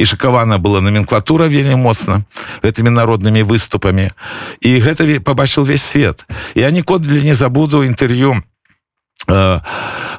і 0.01 0.05
шакавана 0.09 0.57
была 0.57 0.81
номенклатура 0.81 1.45
вельмі 1.45 1.77
моцна 1.77 2.25
гэтымі 2.65 2.89
народнымі 2.89 3.45
выступамі. 3.45 4.17
І 4.65 4.81
гэта 4.81 5.05
побачыў 5.21 5.69
весь 5.69 5.85
свет. 5.85 6.25
Я 6.57 6.71
ніколі 6.71 7.21
не 7.21 7.37
забуду 7.37 7.85
інтэрв'ю 7.85 8.41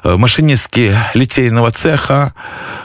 машыністкі 0.04 0.96
ліцейнага 1.14 1.70
цеха 1.70 2.32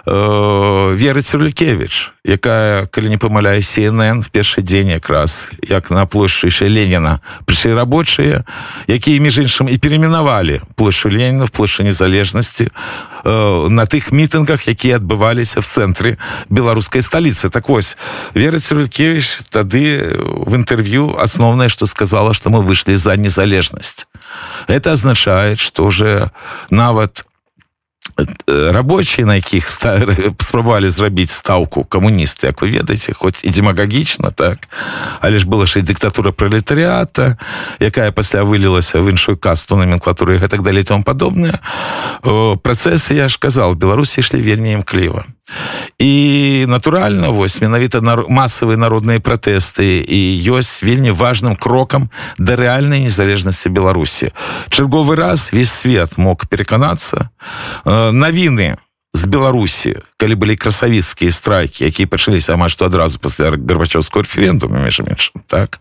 э, 0.06 0.96
веры 0.96 1.22
цюрлікевич 1.22 2.14
якая 2.28 2.86
калі 2.92 3.10
не 3.10 3.18
памыляе 3.18 3.64
cnn 3.64 4.22
в 4.22 4.30
першы 4.30 4.62
дзень 4.62 4.94
якраз 5.00 5.50
як 5.64 5.90
на 5.90 6.06
плошчыйшай 6.06 6.68
леніна. 6.68 7.24
Прыйшлі 7.48 7.74
рабочыя 7.74 8.44
якія 8.88 9.24
між 9.24 9.48
іншым 9.48 9.72
і 9.72 9.78
перамінавалі 9.78 10.62
площу 10.76 11.10
леніна 11.10 11.46
в 11.46 11.50
площу 11.50 11.84
незалежнасці 11.84 12.70
на 13.24 13.84
тых 13.88 14.12
мітынгах 14.12 14.68
якія 14.68 15.00
адбываліся 15.00 15.64
в 15.64 15.66
цэнтры 15.66 16.20
беларускай 16.50 17.02
сталіцы. 17.02 17.50
Так 17.50 17.70
вось 17.70 17.98
вера 18.36 18.60
цюрлікевич 18.60 19.48
тады 19.50 20.14
в 20.20 20.52
інтэрв'ю 20.54 21.16
асноўнае 21.18 21.70
што 21.72 21.88
сказала 21.88 22.36
што 22.36 22.52
мы 22.52 22.62
выйшлі 22.62 23.00
за 23.00 23.16
незалежнасць 23.16 24.06
это 24.68 24.92
означает 24.92 25.60
что 25.60 25.86
уже 25.86 26.32
нават 26.70 27.26
э, 28.18 28.72
рабочие 28.72 29.26
на 29.26 29.36
якіх 29.36 29.70
спрабавалі 30.42 30.90
зрабіць 30.90 31.32
стаўку 31.32 31.84
камуністы 31.84 32.48
як 32.48 32.62
вы 32.62 32.70
ведаеце 32.70 33.14
хоць 33.14 33.44
і 33.44 33.50
демагагічна 33.50 34.32
так 34.32 34.68
але 35.22 35.40
ж 35.40 35.48
была 35.48 35.66
ж 35.66 35.80
і 35.80 35.88
дыктатура 35.88 36.32
пролетарыата 36.32 37.38
якая 37.80 38.12
пасля 38.12 38.44
вылілася 38.44 39.00
в 39.00 39.10
іншую 39.10 39.38
касту 39.38 39.76
номенклатуры 39.76 40.38
гэтак 40.38 40.62
далей 40.62 40.84
тому 40.84 41.04
падобныя 41.04 41.60
працэсы 42.64 43.14
я 43.14 43.28
ж 43.28 43.38
казал 43.40 43.76
беларусі 43.76 44.22
ішлі 44.22 44.42
вельмі 44.42 44.72
імкліва. 44.72 45.26
І 45.98 46.66
натуральна 46.68 47.30
вось 47.30 47.62
менавіта 47.62 48.02
на 48.02 48.16
масавыя 48.28 48.78
народныя 48.78 49.24
пратэсты 49.24 50.04
і 50.04 50.20
ёсць 50.52 50.84
вельмі 50.84 51.16
важным 51.16 51.56
крокам 51.56 52.12
да 52.38 52.60
рэальнай 52.60 53.08
незалежнасці 53.08 53.70
беларусі. 53.70 54.36
Чарговы 54.70 55.16
раз 55.16 55.50
весь 55.54 55.72
свет 55.72 56.18
мог 56.18 56.46
пераканацца 56.46 57.32
э, 57.86 58.07
навіны 58.12 58.78
з 59.14 59.26
беларусі 59.26 59.98
калі 60.18 60.36
былі 60.36 60.56
красавіцкія 60.56 61.32
страйкі 61.32 61.86
якія 61.90 62.08
пачаліся 62.08 62.54
амаль 62.54 62.70
што 62.70 62.86
адразу 62.86 63.20
пасля 63.20 63.50
гарбачоўского 63.56 64.24
референдума 64.24 64.84
між 64.84 65.02
меншым 65.02 65.42
так? 65.48 65.80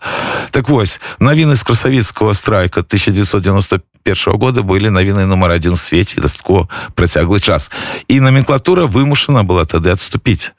Так 0.50 0.68
вось 0.68 1.00
навіны 1.18 1.56
з 1.56 1.62
красавіцкого 1.62 2.34
страйка 2.34 2.80
1995 2.80 4.28
-го 4.28 4.38
года 4.38 4.62
былі 4.62 4.90
навіны 4.90 5.26
нумар 5.26 5.50
адзін 5.50 5.76
свеце 5.76 6.20
дастко 6.20 6.68
працяглы 6.94 7.40
час. 7.40 7.70
І 8.08 8.20
номенклатура 8.20 8.86
вымушана 8.86 9.42
была 9.42 9.66
тады 9.66 9.90
адступіць 9.90 10.52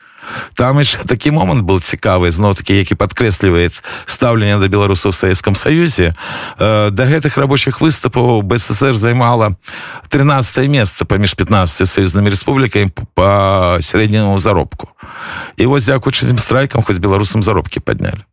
там 0.55 0.83
ж 0.83 0.99
такі 1.05 1.31
момант 1.31 1.63
был 1.63 1.79
цікавы 1.79 2.31
зноў 2.31 2.55
такі 2.55 2.77
які 2.77 2.95
падкрэслівае 2.95 3.69
стаўленне 4.05 4.59
да 4.59 4.67
беларусаў 4.67 5.11
савецкам 5.11 5.55
саюзе. 5.55 6.13
Э, 6.59 6.89
да 6.91 7.03
гэтых 7.05 7.37
рабочых 7.37 7.81
выступаў 7.81 8.41
бСр 8.41 8.93
займала 8.93 9.55
13 10.09 10.67
месца 10.67 11.05
паміж 11.05 11.35
15 11.35 11.87
саюзнымі 11.87 12.29
рэспублікамі 12.29 12.91
по 13.13 13.77
сярэдняму 13.81 14.39
заробку. 14.39 14.89
І 15.57 15.65
вось 15.65 15.85
дзякуючы 15.85 16.27
тым 16.27 16.37
страйкам 16.37 16.81
хоць 16.81 16.99
беларусам 16.99 17.43
заробкі 17.43 17.79
паднялі 17.79 18.23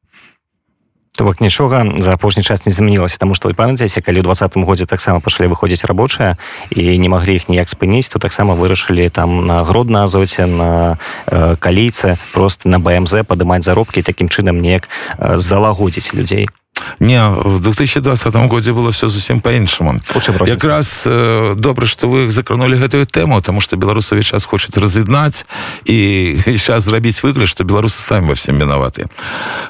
То 1.16 1.24
бок 1.24 1.40
нічога 1.40 1.86
за 1.98 2.12
апошні 2.12 2.42
час 2.42 2.66
не 2.66 2.72
змянілася 2.72 3.18
таму 3.22 3.38
што 3.38 3.46
вы 3.46 3.54
памятаеце 3.54 4.02
калі 4.02 4.18
ў 4.18 4.26
двадцатым 4.26 4.66
годзе 4.66 4.82
таксама 4.82 5.22
пашлі 5.22 5.46
выходзіць 5.46 5.86
рабочыя 5.86 6.34
і 6.74 6.98
не 6.98 7.06
маглі 7.06 7.38
іх 7.38 7.46
ніяк 7.46 7.70
спыніць 7.70 8.10
то 8.10 8.18
таксама 8.18 8.58
вырашылі 8.58 9.06
там 9.14 9.46
на 9.46 9.62
грод 9.62 9.94
на 9.94 10.10
азоце 10.10 10.50
на 10.50 10.98
э, 11.30 11.54
калійцы 11.62 12.18
просто 12.34 12.66
на 12.66 12.82
бмз 12.82 13.22
падымаць 13.30 13.62
заробкі 13.62 14.02
такім 14.02 14.26
чынам 14.26 14.58
неяк 14.58 14.90
э, 14.90 15.38
залагодзіць 15.38 16.18
людзей 16.18 16.50
Не 16.98 17.28
в 17.28 17.60
2020 17.60 18.34
годзе 18.34 18.72
было 18.72 18.90
все 18.90 19.08
зусім 19.08 19.40
по-іншаму 19.40 20.00
якраз 20.46 21.04
э, 21.06 21.54
добра 21.56 21.86
что 21.86 22.08
вы 22.08 22.30
закранули 22.30 22.76
гэтую 22.76 23.06
тэму 23.06 23.40
тому 23.42 23.60
что 23.60 23.76
беларусаві 23.76 24.22
час 24.22 24.44
хочуць 24.44 24.76
раз'яднаць 24.76 25.46
і 25.84 26.38
сейчас 26.44 26.84
зрабіць 26.84 27.22
выгляд 27.22 27.48
что 27.48 27.64
беларусы 27.64 28.00
самі 28.00 28.28
во 28.28 28.34
всем 28.34 28.58
виноваты 28.58 29.06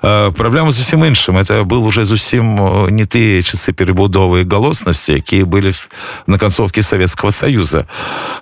э, 0.02 0.30
праблема 0.32 0.70
зусім 0.70 1.04
іншым. 1.04 1.38
Это 1.38 1.64
был 1.64 1.87
уже 1.87 2.04
зусім 2.04 2.88
не 2.90 3.04
тыя 3.04 3.42
часы 3.42 3.73
перебудовы 3.73 4.44
галоснасці 4.44 5.12
якія 5.12 5.44
были 5.44 5.73
на 6.26 6.38
канцовке 6.38 6.82
советского 6.82 7.30
союза 7.30 7.87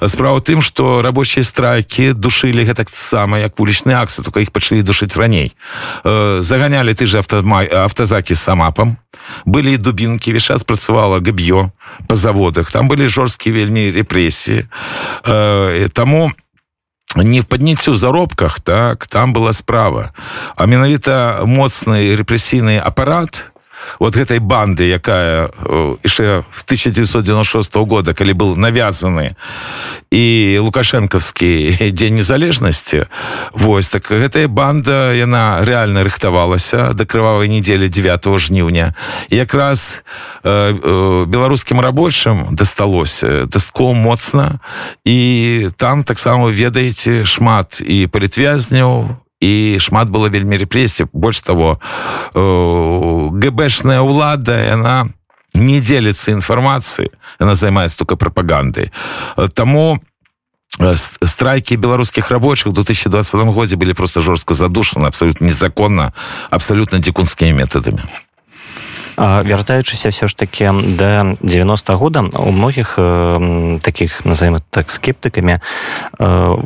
справа 0.06 0.40
тым 0.40 0.60
что 0.62 1.02
рабочие 1.02 1.44
страйки 1.44 2.12
душили 2.12 2.64
гэтак 2.64 2.88
сама 2.92 3.38
як 3.38 3.58
вулічны 3.58 3.92
аксы 3.92 4.22
только 4.22 4.40
іх 4.40 4.50
пачалі 4.50 4.82
душыць 4.82 5.16
раней. 5.16 5.52
Э, 6.04 6.42
заганялі 6.42 6.94
ты 6.94 7.06
же 7.06 7.18
автомай 7.18 7.66
автозаки 7.66 8.34
сам 8.34 8.51
самапам 8.52 8.96
былі 9.48 9.78
дубінкі 9.78 10.32
весь 10.32 10.44
час 10.44 10.62
працавала 10.62 11.24
габ'ё 11.24 11.72
по 12.06 12.14
заводах. 12.14 12.70
Там 12.70 12.88
былі 12.88 13.08
жорсткія 13.08 13.56
вельмі 13.56 13.88
рэпрэсіі 13.88 14.68
э, 15.24 15.88
таму 15.88 16.32
не 17.16 17.40
в 17.40 17.44
падніццю 17.48 17.96
заробках 17.96 18.60
так 18.60 19.06
там 19.06 19.32
была 19.32 19.52
справа. 19.52 20.12
А 20.56 20.66
менавіта 20.66 21.44
моцны 21.48 22.12
рэпрэсійны 22.12 22.76
апарат 22.76 23.51
вот 23.98 24.16
гэтай 24.16 24.38
банды 24.38 24.88
якая 24.88 25.50
яшчэ 26.04 26.44
в 26.50 26.60
1996 26.64 27.74
года 27.86 28.14
калі 28.14 28.32
был 28.32 28.56
навязаны 28.56 29.36
і 30.10 30.58
лукашэнкаўскі 30.62 31.92
дзень 31.92 32.20
незалежнасці 32.20 33.06
вось 33.52 33.88
так 33.88 34.10
гэтая 34.10 34.48
банда 34.48 35.12
яна 35.12 35.64
реально 35.64 36.04
рыхтавалася 36.04 36.92
да 36.94 37.04
крывавай 37.04 37.48
недзелі 37.48 37.88
9 37.88 38.38
жніўня 38.38 38.94
якраз 39.30 40.02
э, 40.42 40.50
э, 40.50 41.24
беларускім 41.26 41.80
рабочым 41.80 42.54
дасталося 42.54 43.46
дастко 43.46 43.92
моцна 43.94 44.60
і 45.04 45.68
там 45.76 46.04
таксама 46.04 46.50
ведаеце 46.50 47.24
шмат 47.24 47.80
і 47.80 48.06
палітвязняў 48.06 49.21
і 49.42 49.78
шмат 49.82 50.06
было 50.06 50.30
вельмі 50.30 50.54
рэпрэсій. 50.62 51.10
Больш 51.10 51.42
того 51.42 51.82
гэбэшная 52.32 53.98
ўлада 54.06 54.54
яна 54.54 55.10
не 55.58 55.82
дзеліцца 55.82 56.30
інфармацыі 56.38 57.10
яна 57.42 57.54
займаецца 57.58 57.98
только 57.98 58.16
прапагандай. 58.16 58.94
Таму 59.58 59.98
страйки 61.26 61.74
беларускіх 61.74 62.30
рабочих 62.30 62.66
в 62.66 62.72
2020 62.72 63.34
годзе 63.52 63.76
былі 63.76 63.92
просто 63.94 64.20
жорстка 64.20 64.54
задушаны 64.54 65.06
абсолютно 65.06 65.46
незаконна 65.46 66.12
абсолютно 66.50 66.98
дзікунскімі 66.98 67.52
методамі 67.52 68.00
вяртаючыся 69.18 70.08
все 70.08 70.28
ж 70.28 70.36
таки 70.36 70.70
до 70.72 71.36
90 71.40 71.96
года 71.96 72.20
у 72.20 72.50
многіх 72.50 72.94
э, 72.98 73.78
таких 73.82 74.24
назовем 74.24 74.60
так 74.70 74.90
скептыкамі 74.90 75.60
э, 75.60 75.60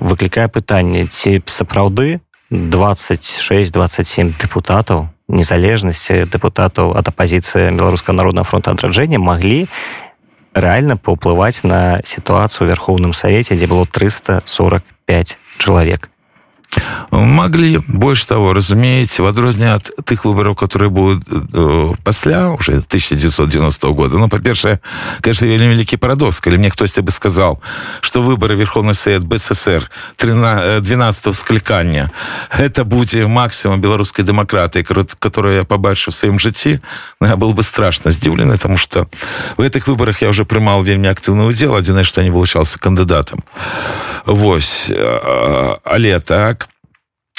выклікае 0.00 0.48
пытанне 0.48 1.06
ці 1.06 1.42
сапраўды 1.46 2.20
26-27 2.50 4.32
дэпутатаў 4.38 5.08
незалежнасці 5.28 6.30
дэпутатаў 6.30 6.94
ад 6.94 7.08
апозіцыі 7.10 7.74
беларуска 7.74 8.14
народного 8.14 8.46
фронта 8.46 8.70
адраджэння 8.70 9.18
маглі 9.18 9.66
рэальна 10.54 10.96
паўплываць 10.96 11.66
на 11.66 12.00
сітуацыю 12.06 12.70
верхоўным 12.70 13.12
савеце 13.12 13.58
дзе 13.58 13.66
было 13.66 13.84
345 13.86 15.38
чалавек 15.58 16.08
могли 17.10 17.78
больше 17.86 18.26
того 18.26 18.52
разумеете 18.52 19.22
в 19.22 19.26
адрозненне 19.26 19.74
от 19.74 19.90
тых 20.04 20.24
выборов 20.24 20.56
которые 20.56 20.90
будут 20.90 21.24
э, 21.28 21.92
пасля 22.04 22.50
уже 22.50 22.72
1990 22.72 23.88
года. 23.88 24.18
Ну 24.18 24.28
по-першае 24.28 24.78
конечно 25.20 25.46
вельмі 25.46 25.68
вялікі 25.68 25.96
парадокс 25.96 26.40
калі 26.40 26.58
мне 26.58 26.70
хтосьці 26.70 27.00
бы 27.00 27.10
сказал 27.10 27.60
что 28.00 28.20
выборы 28.20 28.56
верховный 28.56 28.94
совет 28.94 29.24
бСр 29.24 29.90
13 30.16 30.82
12 30.82 31.34
склікання 31.34 32.10
это 32.50 32.84
будзе 32.84 33.26
максимум 33.26 33.80
беларускай 33.80 34.24
дэмакратыі 34.24 34.82
которую 35.18 35.56
я 35.56 35.64
побачыў 35.64 36.10
в 36.10 36.14
сваім 36.14 36.38
жыцці 36.38 36.80
ну, 37.20 37.28
я 37.28 37.36
был 37.36 37.52
бы 37.52 37.62
страшно 37.62 38.10
здзіўлены 38.10 38.56
тому 38.58 38.76
что 38.76 39.06
в 39.56 39.60
этих 39.60 39.88
выборах 39.88 40.22
я 40.22 40.28
уже 40.28 40.44
прымал 40.44 40.82
вельмі 40.82 41.08
актыўны 41.08 41.46
удзел 41.46 41.76
адзінае 41.76 42.04
что 42.04 42.22
не 42.22 42.30
вылучался 42.30 42.78
кандыдатам 42.78 43.44
Вось 44.26 44.90
але 45.84 46.20
так 46.20 46.65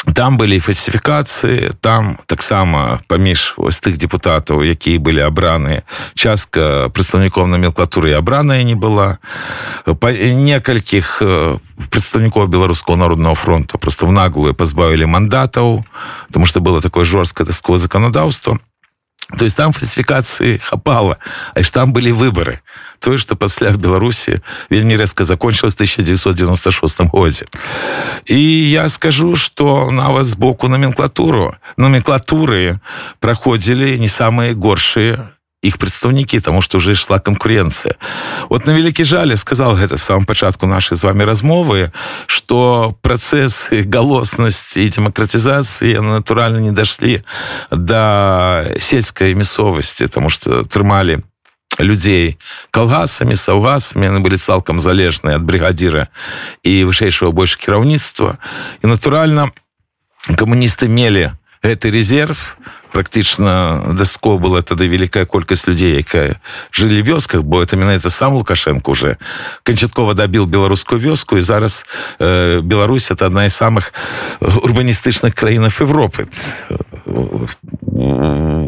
там 0.05 0.37
былі 0.37 0.59
фальсіфікацыі 0.61 1.73
там 1.81 2.17
таксама 2.29 3.01
паміж 3.07 3.57
вось 3.57 3.81
тых 3.81 3.97
депутатаў 3.97 4.61
якія 4.61 5.01
былі 5.01 5.25
абраныя 5.25 5.81
частка 6.13 6.93
прадстаўнікоў 6.93 7.49
номенклатуры 7.49 8.13
абраная 8.13 8.61
не 8.61 8.77
была. 8.77 9.17
Па 9.85 10.13
некалькіх 10.13 11.21
прадстаўнікоў 11.89 12.45
беларускаго 12.45 12.97
народного 12.97 13.33
фронта 13.35 13.77
просто 13.77 14.05
в 14.05 14.13
наглую 14.13 14.53
пазбавілі 14.53 15.09
мандатаў 15.09 15.85
потому 16.27 16.45
что 16.45 16.61
было 16.61 16.81
такое 16.81 17.05
жорсткае 17.05 17.47
дасковое 17.47 17.81
законодаўство 17.81 18.59
то 19.37 19.45
есть 19.45 19.57
там 19.57 19.71
фальсификации 19.71 20.57
хапала 20.57 21.17
а 21.53 21.63
ж 21.63 21.69
там 21.69 21.93
были 21.93 22.11
выборы. 22.11 22.61
Тое 22.99 23.17
что 23.17 23.35
пасля 23.35 23.71
в 23.71 23.77
беларуси 23.77 24.41
вельмі 24.69 24.97
резко 24.97 25.25
закончилось 25.25 25.75
1996 25.75 27.01
годзе 27.01 27.45
и 28.25 28.39
я 28.71 28.89
скажу 28.89 29.35
что 29.35 29.91
нават 29.91 30.25
сбоку 30.25 30.67
номенклатуру. 30.67 31.55
Номенклатуры 31.77 32.79
проходили 33.19 33.97
не 33.97 34.07
самые 34.07 34.53
горшие 34.53 35.29
іх 35.66 35.78
прадстаўнікі 35.78 36.40
тому 36.40 36.60
что 36.60 36.78
уже 36.78 36.92
ішла 36.92 37.18
конкуренцыя 37.18 37.94
вот 38.50 38.66
на 38.66 38.74
вялікі 38.74 39.04
жале 39.04 39.36
сказал 39.36 39.78
гэта 39.78 39.96
в 39.96 40.02
самом 40.02 40.26
пачатку 40.26 40.66
нашай 40.66 40.98
з 40.98 41.04
вами 41.04 41.22
размовы 41.22 41.92
что 42.26 42.98
працэсы 43.02 43.86
галоснасці 43.86 44.82
і 44.82 44.88
демократизацыі 44.88 46.02
натуральна 46.02 46.58
не 46.58 46.72
дайшлі 46.72 47.22
до 47.70 48.66
сельскай 48.78 49.34
мясцовасці 49.34 50.08
тому 50.08 50.30
что 50.30 50.66
трымалі 50.66 51.22
людзей 51.78 52.38
калгасамі 52.74 53.38
саўгасамі 53.38 54.10
яны 54.10 54.18
былі 54.18 54.42
цалкам 54.42 54.82
залежныя 54.82 55.38
ад 55.38 55.46
бригадзіра 55.46 56.10
і 56.66 56.84
вышэйшего 56.90 57.30
больш 57.30 57.54
кіраўніцтва 57.54 58.34
і 58.82 58.86
натуральна 58.90 59.54
камуністы 60.26 60.90
мелі 60.90 61.38
гэты 61.62 61.94
резерв 61.94 62.58
на 62.58 62.75
практычна 62.91 63.93
даско 63.93 64.37
была 64.37 64.61
тады 64.61 64.87
вялікая 64.87 65.25
колькасць 65.25 65.67
людзей 65.67 65.97
якая 65.97 66.39
жылі 66.71 67.01
вёсках 67.01 67.41
бо 67.43 67.61
это 67.61 67.75
менавіта 67.75 68.09
сам 68.09 68.33
лукашенко 68.33 68.91
уже 68.91 69.17
канчаткова 69.63 70.13
дабіл 70.13 70.45
беларускую 70.45 71.01
вёску 71.01 71.37
і 71.37 71.41
зараз 71.41 71.85
э, 72.19 72.61
Беларусь 72.61 73.11
это 73.11 73.25
одна 73.25 73.45
из 73.45 73.55
самых 73.55 73.93
урбаністычных 74.39 75.33
краінах 75.35 75.81
Европы. 75.81 76.27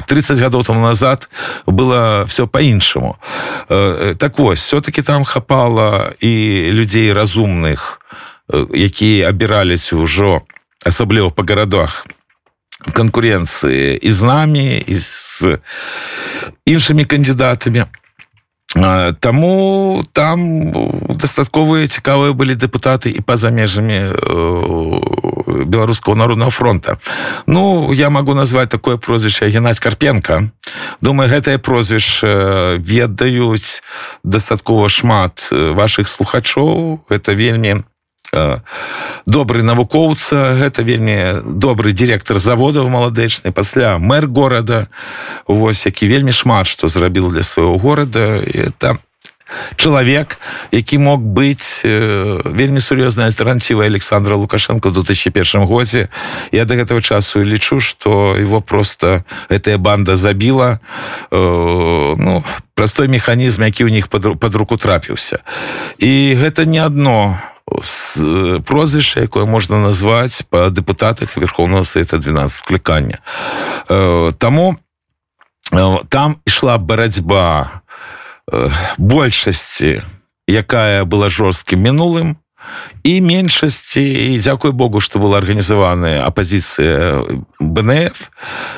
30 0.07 0.39
гадоў 0.39 0.63
тому 0.63 0.81
назад 0.81 1.29
было 1.65 2.25
все 2.25 2.47
по-іншаму 2.47 3.17
э, 3.69 4.15
так 4.17 4.39
вось 4.39 4.59
все-таки 4.59 5.01
там 5.01 5.23
хапала 5.23 6.13
і 6.19 6.71
людзей 6.71 7.13
разумных 7.13 7.99
э, 8.49 8.65
якія 8.73 9.29
абіраліся 9.29 9.95
ўжо 9.95 10.41
асабліва 10.85 11.29
по 11.29 11.43
гарадах 11.43 12.05
конкуренции 12.93 13.97
и 13.97 14.11
с 14.11 14.21
нами, 14.21 14.79
и 14.79 14.99
с 14.99 15.59
іншими 16.65 17.03
кандидатами. 17.03 17.85
Таму 19.19 20.03
там 20.13 20.71
дастатковыя 21.17 21.89
цікавыя 21.89 22.37
былі 22.37 22.53
дэпутаты 22.53 23.09
і 23.09 23.21
па-за 23.25 23.49
межамі 23.49 24.13
беларускаго 25.65 26.15
народного 26.15 26.51
фронта. 26.51 26.97
Ну 27.47 27.91
я 27.93 28.09
могу 28.09 28.35
назвать 28.35 28.69
такое 28.69 28.97
прозвішча 28.97 29.49
геннадь 29.49 29.79
карпенко. 29.79 30.53
Думаю 31.01 31.33
гэтае 31.33 31.57
прозвішча 31.57 32.77
ведаюць 32.77 33.81
дастаткова 34.23 34.85
шмат 34.89 35.49
ваших 35.51 36.07
слухачоў. 36.07 37.01
Это 37.09 37.33
вельмі 37.33 37.81
добрый 38.31 39.63
навукоўца 39.63 40.53
гэта 40.59 40.83
вельмі 40.83 41.41
добрый 41.43 41.93
директор 41.93 42.37
заводаў 42.37 42.89
маладэчны 42.89 43.51
пасля 43.51 43.97
мэр 43.97 44.27
горада 44.27 44.87
вось 45.47 45.85
які 45.85 46.07
вельмі 46.07 46.31
шмат 46.31 46.67
што 46.67 46.87
зрабіў 46.87 47.33
для 47.33 47.43
свайго 47.43 47.77
горада 47.77 48.37
это 48.45 48.97
чалавек 49.75 50.37
які 50.71 50.97
мог 50.97 51.21
быць 51.21 51.81
вельмі 51.83 52.79
сур'ёзнай 52.79 53.29
альтэрнатывай 53.33 53.87
александра 53.87 54.35
лукашенко 54.35 54.89
в 54.89 54.93
2001 54.93 55.65
годзе. 55.65 56.09
Я 56.51 56.65
до 56.65 56.75
гэтага 56.75 57.01
часу 57.01 57.43
лічу 57.43 57.79
что 57.79 58.35
его 58.37 58.61
просто 58.61 59.25
гэтая 59.49 59.77
банда 59.77 60.15
забіла 60.15 60.79
ну 61.31 62.43
простой 62.75 63.07
механізм 63.07 63.63
які 63.63 63.85
ў 63.85 63.91
них 63.91 64.07
под, 64.07 64.39
под 64.39 64.55
руку 64.55 64.77
трапіўся. 64.77 65.39
І 65.97 66.37
гэта 66.37 66.65
не 66.65 66.79
одно 66.79 67.41
прозвішча 68.65 69.21
якое 69.21 69.45
можна 69.45 69.79
назваць 69.79 70.43
па 70.49 70.69
дэпутатах 70.69 71.37
верховного 71.37 71.83
света 71.83 72.17
12 72.17 72.51
склікання 72.51 73.17
таму 74.37 74.77
там 76.09 76.37
ішла 76.45 76.77
барацьба 76.77 77.81
большасці 78.97 80.01
якая 80.47 81.05
была 81.05 81.29
жорсткім 81.29 81.79
мінулым 81.79 82.37
і 83.03 83.21
меншасці 83.21 84.03
і 84.33 84.39
дзякуй 84.39 84.71
Богу 84.71 84.99
што 84.99 85.19
была 85.19 85.37
арганізаваная 85.39 86.25
апозіцыя 86.27 87.23
БНФ. 87.59 88.31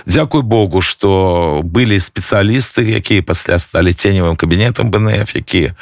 Дзякуй 0.05 0.41
Богу 0.41 0.81
што 0.81 1.61
былі 1.63 1.97
спецыялісты 1.97 2.85
якія 2.85 3.25
пасля 3.25 3.57
сталі 3.59 3.93
ценевым 3.93 4.35
кабінетам 4.35 4.91
БНФ 4.91 5.35
якія 5.35 5.75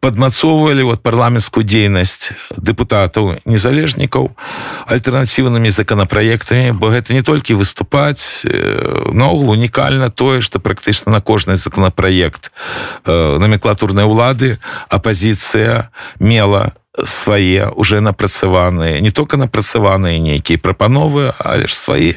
падмацоўвалі 0.00 0.82
вот 0.82 1.00
парламенцкую 1.02 1.64
дзейнасць 1.64 2.34
дэпутатаў 2.58 3.40
незалежнікаў 3.46 4.34
альтэрнатыўнымі 4.90 5.70
законапраектамі 5.70 6.76
бо 6.76 6.92
гэта 6.92 7.14
не 7.14 7.22
толькі 7.22 7.56
выступаць 7.56 8.44
наогул 9.12 9.54
унікальна 9.56 10.10
тое 10.10 10.40
што 10.42 10.58
практычна 10.58 11.12
на 11.12 11.20
кожны 11.20 11.56
законапраект 11.56 12.52
номенклатурнай 13.06 14.04
улады 14.04 14.58
апозіцыя 14.90 15.88
мела 16.18 16.72
свае 17.04 17.70
уже 17.70 18.00
напрацаваныя 18.00 19.00
не 19.00 19.10
только 19.10 19.36
напрацаваныя 19.36 20.18
нейкія 20.18 20.58
прапановы 20.58 21.32
але 21.38 21.66
ж 21.66 21.74
свае 21.74 22.14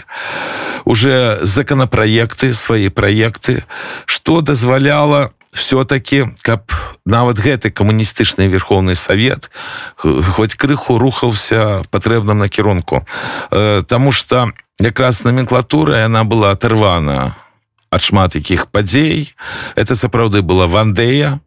уже 0.83 1.39
законапраекты 1.41 2.53
свае 2.53 2.89
праекты 2.89 3.63
что 4.05 4.41
дазваляла 4.41 5.31
все-таки 5.55 6.27
каб 6.41 6.71
нават 7.05 7.39
гэты 7.39 7.71
камуністычны 7.71 8.47
верховны 8.47 8.95
совет 8.95 9.49
хоть 9.97 10.55
крыху 10.55 10.99
рухаўся 10.99 11.81
патрэбным 11.89 12.39
накірунку. 12.39 13.07
Э, 13.51 13.81
Таму 13.87 14.11
что 14.11 14.51
якраз 14.79 15.23
номенклатура 15.23 16.03
яна 16.03 16.23
была 16.25 16.51
оторвана 16.51 17.35
ад 17.89 18.01
шмат 18.03 18.35
якіх 18.35 18.67
падзей. 18.67 19.33
Это 19.75 19.95
сапраўды 19.95 20.41
была 20.41 20.67
вандея 20.67 21.39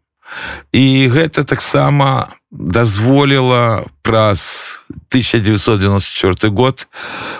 і 0.73 1.07
гэта 1.07 1.43
таксама 1.43 2.33
дазволіла 2.51 3.85
праз 4.01 4.81
1994 4.89 6.55
год 6.55 6.87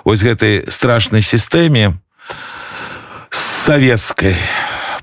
ось 0.04 0.22
гэтай 0.22 0.70
страшнай 0.70 1.22
сістэме 1.22 1.98
савецкай 3.30 4.38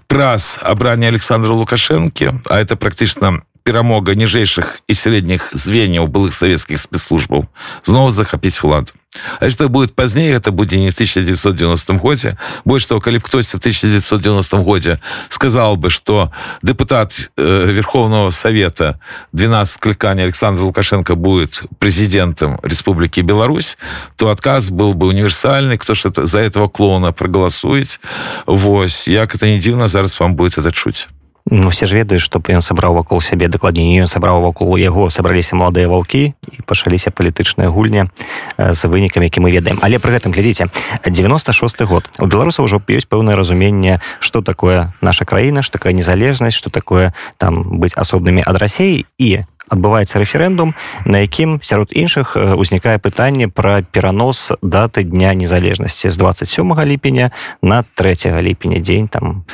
праз 0.07 0.59
абранне 0.63 1.09
александра 1.09 1.51
лукашэнкі 1.53 2.39
а 2.47 2.63
это 2.63 2.77
практычна 2.77 3.43
перамога 3.66 4.16
ніжэйшых 4.18 4.82
і 4.88 4.94
сярэдніх 4.94 5.54
звенняў 5.54 6.08
былых 6.08 6.34
савецкіх 6.34 6.82
спецслужбаў 6.82 7.46
зноў 7.86 8.10
захапіць 8.10 8.58
уладу 8.64 8.94
А 9.40 9.50
что 9.50 9.68
будет 9.68 9.94
позднее, 9.94 10.32
это 10.32 10.52
будет 10.52 10.80
не 10.80 10.90
в 10.90 10.94
1990 10.94 11.94
году. 11.94 12.38
Больше 12.64 12.88
того, 12.88 13.02
коли 13.02 13.20
кто-то 13.20 13.46
в 13.46 13.56
1990 13.56 14.58
году 14.58 14.98
сказал 15.30 15.76
бы, 15.76 15.90
что 15.90 16.32
депутат 16.62 17.32
э, 17.36 17.72
Верховного 17.72 18.30
Совета 18.30 19.00
12 19.34 19.80
кликаний 19.80 20.24
Александр 20.24 20.62
Лукашенко 20.62 21.16
будет 21.16 21.64
президентом 21.80 22.60
Республики 22.64 23.20
Беларусь, 23.20 23.78
то 24.16 24.30
отказ 24.30 24.70
был 24.70 24.94
бы 24.94 25.08
универсальный. 25.08 25.78
Кто 25.78 25.94
же 25.94 26.10
за 26.16 26.40
этого 26.40 26.70
клоуна 26.70 27.12
проголосует? 27.12 28.00
Вот. 28.46 28.92
Як 29.08 29.36
это 29.36 29.48
не 29.48 29.60
дивно, 29.60 29.90
зараз 29.90 30.20
вам 30.20 30.36
будет 30.36 30.58
это 30.58 30.72
чуть. 30.72 31.10
Ну 31.51 31.69
все 31.69 31.87
ж 31.87 31.95
ведаюць 31.95 32.23
што 32.23 32.43
ён 32.43 32.59
сабраў 32.59 32.99
вакол 32.99 33.23
сябе 33.23 33.47
дакладней 33.47 34.03
ён 34.03 34.11
сабраў 34.11 34.43
вакол 34.43 34.75
яго 34.83 35.07
сабраліся 35.15 35.55
маладыя 35.55 35.87
ваўкі 35.87 36.35
і 36.35 36.59
пачаліся 36.67 37.15
палітычныя 37.15 37.71
гульні 37.71 38.11
з 38.59 38.81
вынікамі 38.83 39.31
які 39.31 39.41
мы 39.47 39.55
ведаем. 39.55 39.79
Але 39.79 40.03
пры 40.03 40.19
гэтым 40.19 40.35
глядзіце 40.35 40.67
96 41.07 41.87
год. 41.87 42.11
У 42.19 42.27
беларусаў 42.27 42.67
ужо 42.67 42.83
ёсць 42.91 43.07
пэўнае 43.07 43.39
разуменне 43.39 44.03
што 44.19 44.43
такое 44.43 44.91
наша 45.01 45.23
краіна 45.25 45.63
ж 45.63 45.71
такая 45.71 45.95
незалежнасць 45.95 46.59
што 46.59 46.71
такое 46.71 47.15
там 47.39 47.79
быць 47.79 47.95
асобнымі 47.95 48.43
ад 48.43 48.59
рассеі 48.59 49.07
і 49.19 49.47
адбываецца 49.69 50.19
рэферэндум 50.19 50.75
на 51.05 51.23
якім 51.25 51.59
сярод 51.63 51.91
іншых 51.93 52.37
узнікае 52.37 52.99
пытанне 52.99 53.49
пра 53.49 53.83
перанос 53.83 54.53
даты 54.63 55.03
дня 55.03 55.35
незалежнасці 55.35 56.11
з 56.11 56.17
27 56.17 56.75
ліпеня 56.85 57.31
на 57.63 57.83
3 57.83 58.17
ліпеня 58.41 58.81
дзень 58.81 59.09
там 59.09 59.45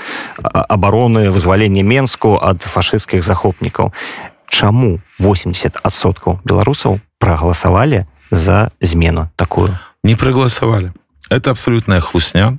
абароны 0.43 1.31
вызвалення 1.31 1.83
менску 1.83 2.39
ад 2.41 2.63
фашысцкіх 2.63 3.23
захопнікаў. 3.25 3.93
Чаму 4.49 5.01
80соткаў 5.21 6.45
беларусаў 6.45 7.01
прагаласавалі 7.19 8.05
за 8.31 8.71
змену 8.81 9.29
такую? 9.37 9.79
Не 10.05 10.17
прагаласавалі. 10.17 10.93
Это 11.31 11.51
абсолютная 11.51 12.01
хлусня 12.01 12.59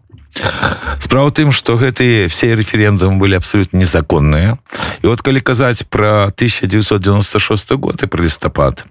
справа 1.00 1.32
тым 1.32 1.52
что 1.52 1.78
гэтые 1.78 2.28
все 2.28 2.56
референдумы 2.56 3.18
были 3.18 3.36
абсолютно 3.36 3.78
незаконныя. 3.78 4.58
І 5.04 5.08
вот 5.08 5.22
калі 5.22 5.42
казаць 5.42 5.84
про 5.84 6.32
1996 6.32 7.72
год 7.76 8.04
и 8.04 8.08
про 8.08 8.24
лістапад 8.24 8.86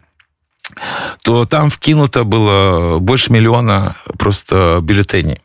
то 1.24 1.44
там 1.44 1.70
вкинуто 1.70 2.24
было 2.24 2.98
больше 2.98 3.32
миллиона 3.32 3.96
просто 4.18 4.80
бюллетеней 4.82 5.40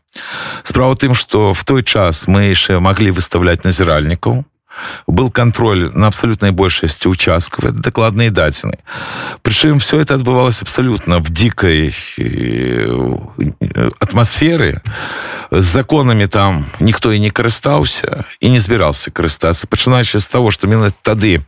справа 0.63 0.95
тым 0.95 1.13
что 1.13 1.53
в 1.53 1.63
той 1.63 1.83
час 1.83 2.27
мы 2.27 2.49
яшчэ 2.49 2.79
могли 2.79 3.11
выставлять 3.11 3.63
назіральнікаў 3.63 4.45
был 5.06 5.30
контроль 5.30 5.90
на 5.94 6.06
абсолютной 6.06 6.50
большасці 6.50 7.08
участков 7.08 7.64
это 7.64 7.74
докладные 7.74 8.30
дадзены 8.30 8.78
причым 9.42 9.78
все 9.78 10.00
это 10.00 10.14
отбывалось 10.14 10.62
абсолютно 10.62 11.18
в 11.18 11.30
дикой 11.30 11.94
э, 12.18 13.18
атмосферы 13.98 14.80
с 15.50 15.64
законами 15.64 16.26
там 16.26 16.66
ніхто 16.80 17.12
і 17.12 17.20
не 17.20 17.30
карыстаўся 17.30 18.24
і 18.40 18.50
не 18.50 18.58
збірался 18.58 19.10
карыстацца 19.10 19.66
пачынаючы 19.66 20.20
з 20.20 20.26
того 20.26 20.50
что 20.50 20.66
менавіта 20.66 20.96
тады 21.02 21.40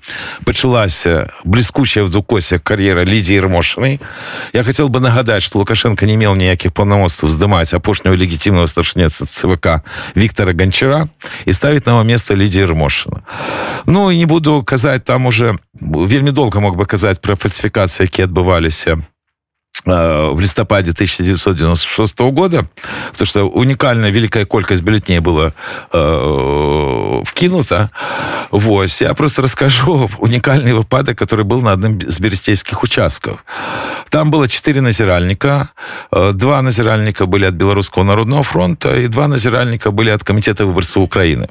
пачалася 0.44 1.30
бліскучая 1.44 2.04
в 2.04 2.10
дукосе 2.10 2.58
кар'ера 2.58 3.04
лідзі 3.04 3.34
ірмошанай 3.34 4.00
я 4.52 4.62
хотел 4.62 4.88
бы 4.88 5.00
нагадать 5.00 5.42
что 5.42 5.58
лукашенко 5.58 6.06
не 6.06 6.16
мел 6.16 6.36
ніякіх 6.36 6.72
паўнамоцтваў 6.72 7.32
здымаць 7.32 7.74
апошнюю 7.74 8.18
легітимного 8.18 8.66
старшнец 8.66 9.22
цвк 9.22 9.80
Виктора 10.14 10.52
гончара 10.52 11.08
і 11.44 11.52
ставить 11.52 11.86
на 11.86 12.04
место 12.04 12.36
лідзі 12.36 12.60
ірмошана 13.19 13.69
Ну 13.85 14.11
і 14.11 14.17
не 14.17 14.25
буду 14.25 14.63
казаць 14.63 15.03
там 15.03 15.25
уже 15.25 15.55
вельмі 15.81 16.31
долго 16.31 16.61
мог 16.61 16.75
бы 16.75 16.85
казаць 16.85 17.19
про 17.19 17.35
фальсифікацыі 17.35 18.05
якія 18.05 18.27
адбываліся 18.27 19.01
в 19.85 20.35
листопаде 20.35 20.91
1996 20.91 22.19
года, 22.19 22.67
потому 23.11 23.25
что 23.25 23.49
уникальная 23.49 24.11
великая 24.11 24.45
колькость 24.45 24.83
бюллетней 24.83 25.19
была 25.19 25.53
э, 25.93 25.97
вкинута. 27.23 27.91
Вот. 28.51 28.89
Я 29.01 29.13
просто 29.13 29.41
расскажу 29.41 30.09
уникальный 30.19 30.73
выпадок, 30.73 31.17
который 31.17 31.45
был 31.45 31.61
на 31.61 31.71
одном 31.71 31.97
из 31.97 32.19
берестейских 32.19 32.83
участков. 32.83 33.43
Там 34.09 34.31
было 34.31 34.47
четыре 34.47 34.81
назиральника. 34.81 35.69
Два 36.11 36.61
назиральника 36.61 37.25
были 37.25 37.45
от 37.45 37.53
Белорусского 37.53 38.03
народного 38.03 38.43
фронта, 38.43 38.95
и 38.95 39.07
два 39.07 39.27
назиральника 39.27 39.91
были 39.91 40.09
от 40.09 40.23
Комитета 40.23 40.65
выборцев 40.65 41.03
Украины. 41.03 41.47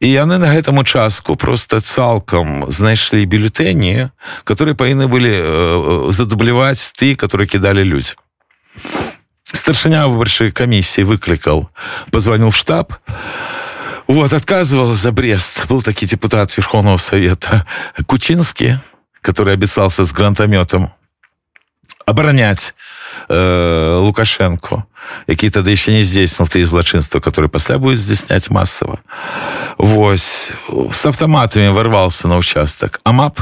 І 0.00 0.10
яны 0.10 0.38
на 0.38 0.50
гэтым 0.50 0.78
участку 0.78 1.36
просто 1.36 1.80
цалкам 1.80 2.66
знайшлі 2.68 3.26
бюллетэні, 3.26 4.10
которые 4.44 4.74
павінны 4.74 5.06
былі 5.06 5.32
э, 5.32 6.10
задубляваць 6.10 6.92
ты, 6.98 7.14
которые 7.14 7.46
кідалі 7.46 7.84
людзі. 7.84 8.14
Старшыня 9.46 10.06
выбарчай 10.10 10.50
камісіі 10.50 11.06
выклікаў, 11.06 11.70
позвонил 12.10 12.50
в 12.50 12.56
штаб. 12.56 12.98
Вот, 14.07 14.33
отказывал 14.33 14.95
за 14.95 15.11
Брест. 15.11 15.65
Был 15.67 15.81
таки 15.81 16.05
депутат 16.05 16.55
Верховного 16.57 16.97
Совета 16.97 17.65
Кучинский, 18.05 18.77
который 19.21 19.53
обещался 19.53 20.03
с 20.03 20.11
гранатометом 20.11 20.91
оборонять 22.05 22.73
э, 23.29 23.97
Лукашенко, 24.01 24.83
які 25.27 25.49
тады 25.49 25.71
еще 25.71 25.93
не 25.93 26.03
здзейснил 26.03 26.47
ты 26.47 26.65
злачынства, 26.65 27.19
который 27.19 27.49
пасля 27.49 27.77
будет 27.77 27.99
здзяйсняць 27.99 28.49
массово. 28.49 28.99
Вось 29.77 30.51
с 30.91 31.05
автоматами 31.05 31.69
ворвался 31.69 32.27
на 32.27 32.37
участок. 32.37 32.99
Амап 33.03 33.39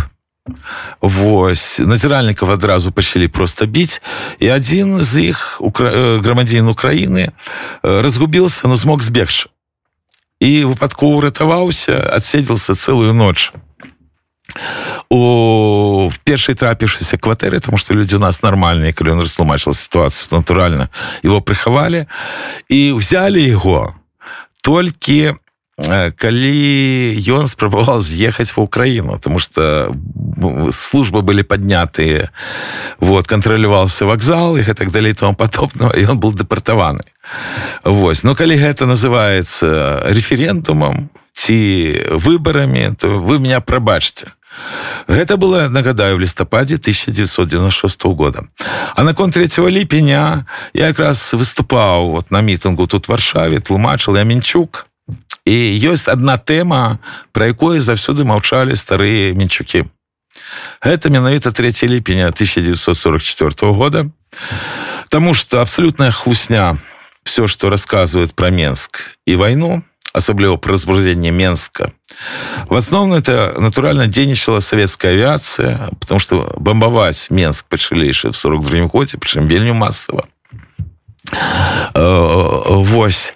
Вось 1.01 1.79
назіральнікаў 1.79 2.51
адразу 2.51 2.91
пачалі 2.91 3.27
просто 3.27 3.65
біць 3.65 4.01
і 4.39 4.49
адзін 4.49 5.03
з 5.03 5.29
іх 5.29 5.61
укра... 5.61 5.89
Э, 5.89 6.19
грамадзін 6.19 6.69
Украіны 6.69 7.29
э, 7.29 8.01
разгубился 8.01 8.67
но 8.67 8.75
змог 8.75 9.01
збегчы 9.01 9.49
і 10.44 10.64
выпадково 10.68 11.24
ратаваўся 11.24 11.96
адседзелся 12.12 12.74
целую 12.76 13.14
ноч 13.16 13.52
у 15.08 16.10
першай 16.24 16.54
трапіўшыся 16.54 17.16
кватэры 17.16 17.60
тому 17.60 17.80
что 17.80 17.94
люди 17.94 18.14
у 18.14 18.20
нас 18.20 18.42
нормальные 18.42 18.92
калі 18.92 19.16
ён 19.16 19.24
растлумачыў 19.24 19.72
ситуацию 19.72 20.28
натуральна 20.36 20.90
его 21.24 21.40
прыхавалі 21.40 22.04
і 22.68 22.92
взяли 22.92 23.40
его 23.40 23.96
толькі 24.60 25.40
калі 25.76 27.18
ён 27.18 27.50
спрабаваў 27.50 27.98
з'ехаць 27.98 28.54
в 28.54 28.60
украіну 28.62 29.18
тому 29.18 29.38
что 29.38 29.90
службы 30.70 31.22
были 31.22 31.42
поднятыя 31.42 32.30
вот 33.00 33.26
контролюваўся 33.26 34.06
вокзал 34.06 34.56
і 34.56 34.62
гэтак 34.62 34.90
далей 34.90 35.14
тому 35.14 35.34
потопного 35.34 35.90
і 35.92 36.06
он 36.06 36.20
был 36.20 36.32
дэпартаваны 36.32 37.02
Вось 37.84 38.22
ну 38.22 38.34
калі 38.34 38.54
гэта 38.56 38.86
называется 38.86 40.02
референдумам 40.06 41.10
ці 41.32 42.06
выбарамі 42.22 42.94
то 42.94 43.18
вы 43.18 43.38
меня 43.38 43.60
прабачце 43.60 44.30
Гэта 45.08 45.36
было 45.36 45.68
нагадаю 45.68 46.16
в 46.16 46.20
лістападзе 46.20 46.76
1996 46.76 48.04
года. 48.04 48.44
А 48.94 49.02
наконт 49.02 49.34
3 49.34 49.70
ліпеня 49.70 50.46
я 50.72 50.86
якраз 50.86 51.34
выступаў 51.34 52.10
вот 52.10 52.30
на 52.30 52.40
мітынгу 52.40 52.86
тут 52.86 53.08
варшаве 53.08 53.58
тлумачыл 53.58 54.16
я 54.16 54.22
мінчук 54.22 54.86
і 55.44 55.54
ёсць 55.84 56.08
одна 56.08 56.36
тэма 56.36 56.98
про 57.32 57.46
якое 57.52 57.80
заўсёды 57.80 58.24
маўчалі 58.24 58.76
старыя 58.76 59.34
мінчукі. 59.34 59.84
Гэта 60.82 61.10
менавіта 61.10 61.52
3 61.52 61.88
ліпеня 61.88 62.28
1944 62.28 63.72
года. 63.72 64.10
Таму 65.08 65.34
что 65.34 65.60
абсолютная 65.60 66.10
хлусня 66.10 66.76
все 67.24 67.46
что 67.46 67.70
рассказывает 67.70 68.34
про 68.34 68.50
менск 68.50 69.10
і 69.26 69.36
войну 69.36 69.82
асабліва 70.12 70.56
пры 70.56 70.72
разбужденне 70.72 71.30
Менска 71.30 71.92
в 72.68 72.76
основном 72.76 73.18
это 73.18 73.58
натурально 73.58 74.06
дзейнічала 74.06 74.60
советская 74.60 75.12
авиация 75.12 75.90
потому 75.98 76.20
что 76.20 76.54
бомбаваць 76.58 77.30
Менск 77.30 77.66
пачалі 77.68 78.06
яшчэ 78.06 78.30
в 78.30 78.36
42 78.36 78.86
годзе 78.86 79.18
прычым 79.18 79.48
вельмі 79.48 79.72
массово 79.72 80.28
Вось. 81.94 83.34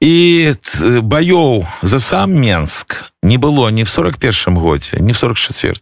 І 0.00 0.54
баёў 1.00 1.66
за 1.82 2.00
сам 2.00 2.34
Менск 2.34 3.12
не 3.22 3.38
было 3.38 3.70
ні 3.70 3.82
в 3.82 3.88
41 3.88 4.56
годзе 4.56 5.00
ні 5.00 5.12
в 5.12 5.16
44 5.16 5.74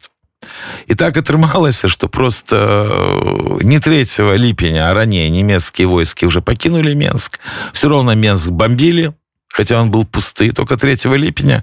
і 0.87 0.95
так 0.95 1.17
атрымалася 1.17 1.89
что 1.89 2.09
просто 2.09 3.59
не 3.63 3.81
3 3.81 4.07
ліпеня 4.39 4.91
а 4.91 4.95
раней 4.95 5.31
нямецкія 5.31 5.89
войскі 5.89 6.27
уже 6.27 6.41
пакінули 6.41 6.95
Менск. 6.95 7.41
Все 7.73 7.89
равно 7.89 8.17
Менск 8.17 8.51
бомбілі 8.51 9.13
хотя 9.55 9.81
он 9.81 9.91
был 9.91 10.05
пусты 10.05 10.51
только 10.51 10.77
3 10.77 10.99
ліпеня 11.17 11.63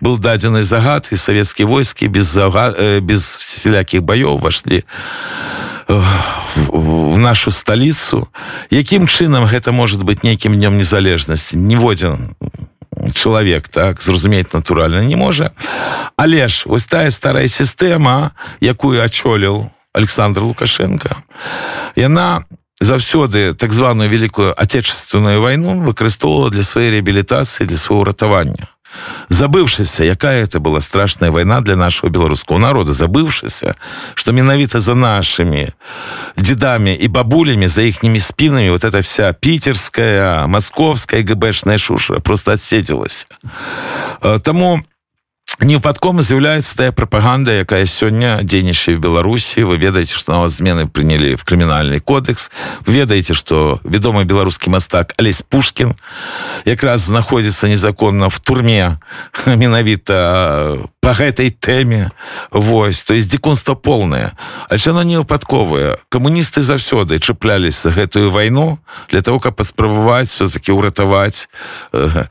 был 0.00 0.18
дадзены 0.18 0.62
загад 0.62 1.08
і 1.12 1.16
савецкія 1.16 1.66
войскі 1.66 2.08
без 2.08 2.26
зага... 2.26 3.00
без 3.00 3.24
всялякіх 3.40 4.02
баёў 4.02 4.38
вошли 4.38 4.84
в 5.88 7.18
нашу 7.18 7.50
сталіцу 7.50 8.28
якім 8.70 9.08
чынам 9.08 9.48
гэта 9.48 9.72
может 9.72 10.04
быть 10.04 10.22
нейкім 10.22 10.60
днём 10.60 10.76
незалежнасці 10.76 11.56
ніводзін 11.56 12.36
чалавек 13.14 13.68
так 13.68 14.02
зразумець 14.02 14.52
натуральна 14.52 15.00
не 15.00 15.16
можа 15.16 15.50
але 16.16 16.48
ж 16.48 16.68
вось 16.68 16.84
тая 16.84 17.10
старая 17.10 17.48
сістэма 17.48 18.36
якую 18.60 19.00
адчоліў 19.00 19.70
александр 19.92 20.40
лукашенко. 20.40 21.16
Яна 21.96 22.44
заўсёды 22.80 23.54
так 23.54 23.72
званую 23.72 24.08
великкую 24.08 24.54
отечественную 24.56 25.40
войну 25.40 25.80
выкарыстоўвала 25.80 26.50
для 26.50 26.62
сваёй 26.62 26.90
реабілітацыі 26.90 27.66
для 27.66 27.76
свайго 27.76 28.04
ратавання 28.04 28.68
забывшыся 29.28 30.02
якая 30.04 30.42
это 30.42 30.58
была 30.58 30.80
страшная 30.80 31.30
война 31.30 31.60
для 31.60 31.76
нашего 31.76 32.10
беларускаго 32.10 32.58
народа 32.60 32.92
забывшыся 32.92 33.74
что 34.14 34.32
менавіта 34.32 34.80
за 34.80 34.94
нашими 34.94 35.74
дедами 36.36 36.96
и 36.96 37.06
бабулями 37.08 37.66
за 37.66 37.82
ихними 37.82 38.18
спинами 38.18 38.70
вот 38.70 38.84
эта 38.84 39.02
вся 39.02 39.32
питерская 39.32 40.46
московская 40.46 41.22
гбшная 41.22 41.78
шуша 41.78 42.20
просто 42.20 42.52
отседзілась 42.52 43.26
тому 44.42 44.84
невыпадком 45.60 46.22
з'яўляецца 46.22 46.76
тая 46.76 46.92
прапаганда 46.92 47.52
якая 47.60 47.84
сёння 47.86 48.40
дзейнічае 48.42 48.96
в 48.96 49.00
беларусі. 49.00 49.64
Вы 49.64 49.76
ведаеце 49.76 50.16
что 50.16 50.32
на 50.32 50.40
вас 50.40 50.56
змены 50.56 50.86
прынялі 50.86 51.36
в 51.36 51.44
крымінальны 51.44 52.00
кодекс. 52.00 52.50
Ведаеце 52.86 53.34
что 53.34 53.80
вядомы 53.84 54.24
беларускі 54.24 54.70
мастак 54.70 55.14
алесь 55.18 55.42
пушкин 55.42 55.94
якраз 56.64 57.06
знаходзіцца 57.06 57.68
незаконна 57.68 58.28
в 58.28 58.40
турме 58.40 58.98
менавіта 59.46 60.88
по 61.00 61.16
гэтай 61.16 61.50
тэме 61.50 62.12
Вось. 62.50 63.00
То 63.02 63.14
есть 63.14 63.28
дзікунства 63.28 63.74
полное. 63.74 64.32
Оно 64.86 65.02
не 65.02 65.16
выпадковае 65.16 65.98
камуністы 66.08 66.62
заўсёды 66.62 67.18
чаплялись 67.18 67.82
за 67.82 67.90
гэтую 67.90 68.30
вайну 68.30 68.78
для 69.08 69.22
того 69.22 69.40
каб 69.40 69.56
паспрабаваць 69.56 70.28
все-таки 70.28 70.72
ўратаваць 70.72 71.48
э, 71.92 72.26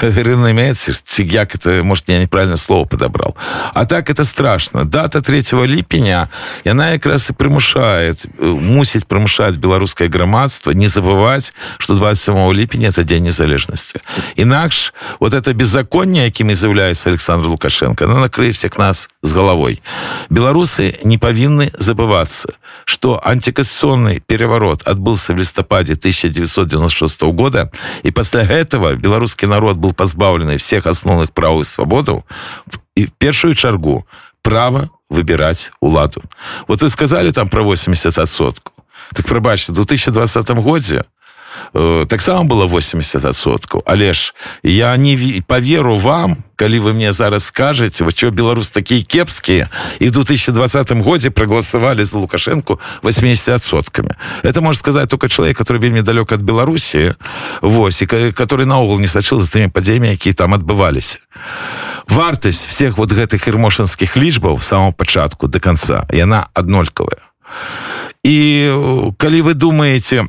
рынамеці 0.00 0.92
ці 1.04 1.22
як 1.24 1.54
это 1.54 1.82
может 1.82 2.08
я 2.08 2.18
неправильно 2.18 2.56
слово 2.56 2.84
подобрал. 2.84 3.36
А 3.74 3.84
так 3.84 4.10
это 4.10 4.24
страшно. 4.24 4.84
Дата 4.84 5.20
3 5.20 5.42
ліпеня 5.66 6.28
яна 6.64 6.90
якраз 6.90 7.30
і 7.30 7.32
прымушает 7.32 8.26
мусіць 8.38 9.04
прымушаць 9.04 9.56
беларускае 9.56 10.08
грамадства 10.08 10.70
не 10.70 10.86
забывать 10.86 11.52
что 11.78 11.94
27 11.94 12.52
ліпеня 12.52 12.88
это 12.88 13.02
дзень 13.02 13.24
незалежнасці 13.24 13.98
інакш 14.36 14.94
вот 15.20 15.34
это 15.34 15.52
беззаконне 15.52 16.24
якімі 16.24 16.54
з'яўляецца 16.54 17.08
александр 17.10 17.23
лукашенко. 17.28 18.04
Она 18.04 18.20
накрые 18.20 18.52
всех 18.52 18.78
нас 18.78 19.08
с 19.22 19.32
головой. 19.32 19.82
Беларусы 20.30 20.98
не 21.04 21.18
павінны 21.18 21.72
забываться 21.78 22.54
что 22.84 23.20
антикассационный 23.24 24.20
переворот 24.20 24.82
отбылся 24.82 25.32
в 25.32 25.38
лістападе 25.38 25.92
1996 25.94 27.22
года 27.22 27.70
и 28.02 28.10
пасля 28.10 28.42
этого 28.42 28.94
беларускі 28.94 29.46
народ 29.46 29.76
был 29.76 29.92
позбавлены 29.92 30.56
всех 30.56 30.86
основных 30.86 31.32
прав 31.32 31.60
и 31.60 31.64
свободаў 31.64 32.24
и 32.94 33.06
в 33.06 33.12
першую 33.12 33.54
чаргу 33.54 34.06
право 34.42 34.90
выбирать 35.08 35.70
уладу. 35.80 36.22
Вот 36.68 36.82
вы 36.82 36.88
сказали 36.88 37.30
там 37.30 37.48
про 37.48 37.62
80 37.62 38.18
отсотку 38.18 38.72
так 39.12 39.26
прабачьте 39.26 39.72
в 39.72 39.74
2020 39.74 40.50
годзе 40.50 40.96
э, 40.96 41.02
таксама 41.72 42.44
было 42.44 42.66
80соткаў 42.66 43.82
але 43.86 44.12
ж 44.12 44.34
я 44.62 44.96
не 44.96 45.42
поверу 45.46 45.96
вам 45.96 46.36
калі 46.56 46.78
вы 46.78 46.92
мне 46.92 47.12
зараз 47.12 47.44
скажете 47.44 48.04
вот 48.04 48.16
что 48.16 48.30
беларус 48.30 48.68
такие 48.68 49.02
кепскія 49.02 49.68
і 49.98 50.08
в 50.08 50.10
2020 50.12 50.92
годзе 50.92 51.30
проголосовали 51.30 52.04
за 52.04 52.18
лукашенко 52.18 52.78
80сотками 53.02 54.14
это 54.42 54.60
может 54.60 54.80
сказать 54.80 55.08
только 55.08 55.28
человек 55.28 55.60
который 55.60 55.78
вельмі 55.78 56.02
далек 56.02 56.32
от 56.32 56.40
беларусі 56.40 57.14
вось 57.62 58.02
и 58.02 58.06
который 58.06 58.64
наогул 58.64 59.00
не 59.00 59.08
сачыл 59.08 59.40
за 59.40 59.46
тымі 59.46 59.68
падзеямі 59.68 60.08
якія 60.08 60.34
там 60.34 60.54
адбывались 60.54 61.20
вартасць 62.08 62.66
всех 62.66 62.98
вот 62.98 63.12
гэтых 63.12 63.48
ірмошанскіх 63.48 64.16
лічбаў 64.16 64.60
самого 64.60 64.92
пачатку 64.92 65.48
до 65.48 65.60
конца 65.60 66.06
яна 66.10 66.48
аднолькавая 66.54 67.22
і 68.22 69.12
калі 69.18 69.42
вы 69.42 69.54
думаете 69.54 70.26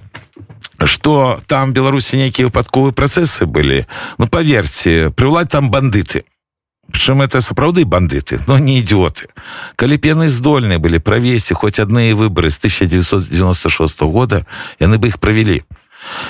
что 0.86 1.39
там 1.48 1.74
беларусі 1.74 2.17
нейкія 2.17 2.48
выпадковыя 2.48 2.93
працэсы 2.93 3.45
былі 3.45 3.86
ну 4.17 4.28
поверьте 4.28 5.12
прыўлад 5.12 5.50
там 5.50 5.69
бандыты 5.69 6.26
Прычым 6.86 7.21
это 7.26 7.41
сапраўды 7.41 7.84
бандыты 7.86 8.39
но 8.48 8.58
не 8.58 8.80
ідиоты 8.80 9.28
калі 9.76 9.98
пены 9.98 10.30
здольныя 10.30 10.80
былі 10.80 11.00
правесці 11.00 11.54
хоць 11.54 11.80
адныя 11.80 12.15
выборы 12.15 12.50
з 12.50 12.58
1996 12.58 14.02
года 14.02 14.45
яны 14.80 14.98
бы 14.98 15.10
іх 15.10 15.17
правялі 15.19 15.63